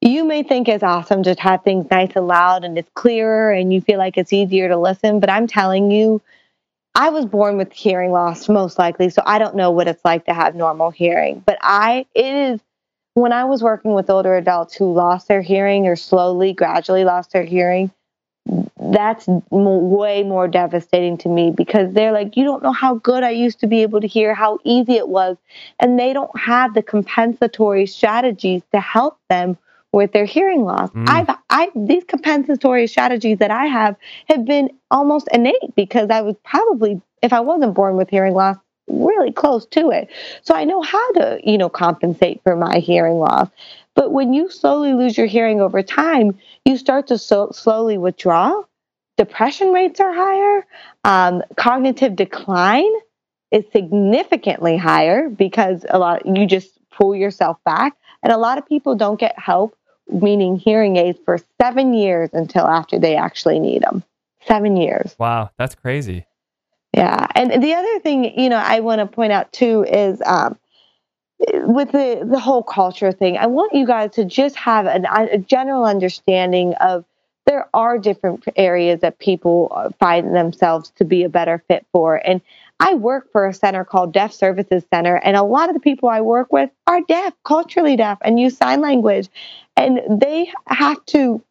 [0.00, 3.72] you may think it's awesome to have things nice and loud and it's clearer and
[3.72, 6.20] you feel like it's easier to listen, but I'm telling you,
[6.94, 10.26] I was born with hearing loss most likely, so I don't know what it's like
[10.26, 11.42] to have normal hearing.
[11.44, 12.60] But I it is
[13.14, 17.32] when I was working with older adults who lost their hearing or slowly, gradually lost
[17.32, 17.90] their hearing,
[18.78, 23.30] that's way more devastating to me because they're like, you don't know how good I
[23.30, 25.36] used to be able to hear, how easy it was.
[25.80, 29.56] And they don't have the compensatory strategies to help them
[29.94, 30.90] with their hearing loss.
[30.90, 31.08] Mm.
[31.08, 33.96] I've, I, these compensatory strategies that I have
[34.28, 38.56] have been almost innate because I was probably, if I wasn't born with hearing loss,
[38.88, 40.10] really close to it.
[40.42, 43.48] So I know how to, you know, compensate for my hearing loss.
[43.94, 48.62] But when you slowly lose your hearing over time, you start to so slowly withdraw.
[49.16, 50.66] Depression rates are higher.
[51.04, 52.92] Um, cognitive decline
[53.52, 58.66] is significantly higher because a lot you just pull yourself back, and a lot of
[58.66, 59.76] people don't get help,
[60.10, 64.02] meaning hearing aids, for seven years until after they actually need them.
[64.46, 65.14] Seven years.
[65.18, 66.26] Wow, that's crazy.
[66.94, 70.58] Yeah, and the other thing, you know, I want to point out too is um,
[71.38, 73.36] with the the whole culture thing.
[73.36, 77.04] I want you guys to just have an, a general understanding of
[77.46, 82.20] there are different areas that people uh, find themselves to be a better fit for,
[82.24, 82.40] and
[82.80, 86.08] I work for a center called Deaf Services Center, and a lot of the people
[86.08, 89.28] I work with are deaf, culturally deaf, and use sign language,
[89.76, 91.42] and they have to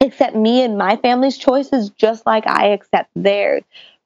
[0.00, 3.62] accept me and my family's choices just like I accept theirs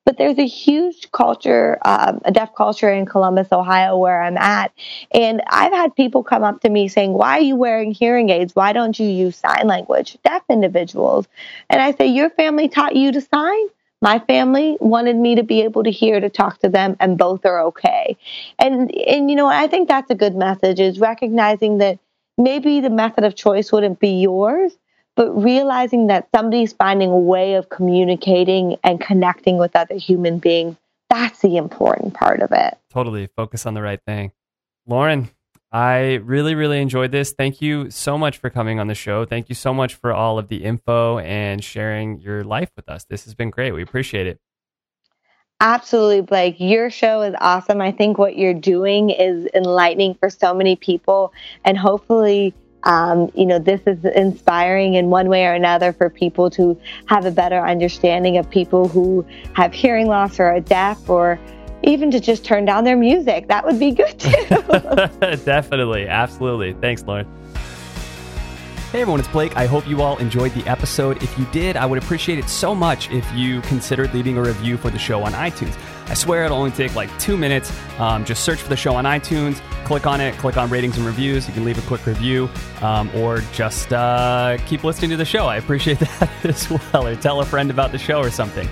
[0.08, 4.72] but there's a huge culture, um, a deaf culture in Columbus, Ohio, where I'm at.
[5.10, 8.56] And I've had people come up to me saying, Why are you wearing hearing aids?
[8.56, 10.16] Why don't you use sign language?
[10.24, 11.28] Deaf individuals.
[11.68, 13.66] And I say, Your family taught you to sign?
[14.00, 17.44] My family wanted me to be able to hear to talk to them, and both
[17.44, 18.16] are okay.
[18.58, 21.98] And and you know, I think that's a good message is recognizing that
[22.38, 24.72] maybe the method of choice wouldn't be yours,
[25.16, 30.76] but realizing that somebody's finding a way of communicating and connecting with other human beings
[31.10, 34.32] that's the important part of it Totally focus on the right thing.
[34.86, 35.30] Lauren,
[35.70, 37.32] I really, really enjoyed this.
[37.32, 39.26] Thank you so much for coming on the show.
[39.26, 43.04] Thank you so much for all of the info and sharing your life with us.
[43.04, 43.72] This has been great.
[43.72, 44.40] We appreciate it.
[45.60, 50.54] Absolutely blake your show is awesome i think what you're doing is enlightening for so
[50.54, 51.32] many people
[51.64, 52.54] and hopefully
[52.84, 57.26] um, you know, this is inspiring in one way or another for people to have
[57.26, 61.38] a better understanding of people who have hearing loss or are deaf or
[61.82, 63.48] even to just turn down their music.
[63.48, 64.30] That would be good too.
[65.44, 66.08] Definitely.
[66.08, 66.74] Absolutely.
[66.74, 67.26] Thanks, Lauren.
[68.90, 69.54] Hey everyone, it's Blake.
[69.54, 71.22] I hope you all enjoyed the episode.
[71.22, 74.78] If you did, I would appreciate it so much if you considered leaving a review
[74.78, 75.76] for the show on iTunes.
[76.08, 77.72] I swear it'll only take like two minutes.
[77.98, 81.06] Um, just search for the show on iTunes, click on it, click on ratings and
[81.06, 81.46] reviews.
[81.46, 82.48] You can leave a quick review
[82.80, 85.46] um, or just uh, keep listening to the show.
[85.46, 87.06] I appreciate that as well.
[87.06, 88.68] Or tell a friend about the show or something.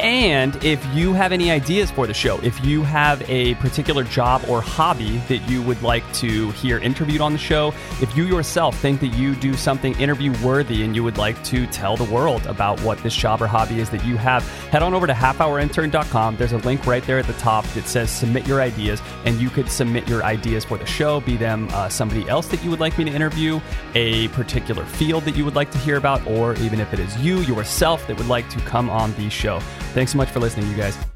[0.00, 4.42] And if you have any ideas for the show, if you have a particular job
[4.48, 8.76] or hobby that you would like to hear interviewed on the show, if you yourself
[8.78, 12.44] think that you do something interview worthy and you would like to tell the world
[12.46, 16.36] about what this job or hobby is that you have, head on over to halfhourintern.com.
[16.36, 19.48] There's a link right there at the top that says submit your ideas, and you
[19.48, 22.80] could submit your ideas for the show, be them uh, somebody else that you would
[22.80, 23.60] like me to interview,
[23.94, 27.16] a particular field that you would like to hear about, or even if it is
[27.18, 29.60] you yourself that would like to come on the show.
[29.94, 31.13] Thanks so much for listening, you guys.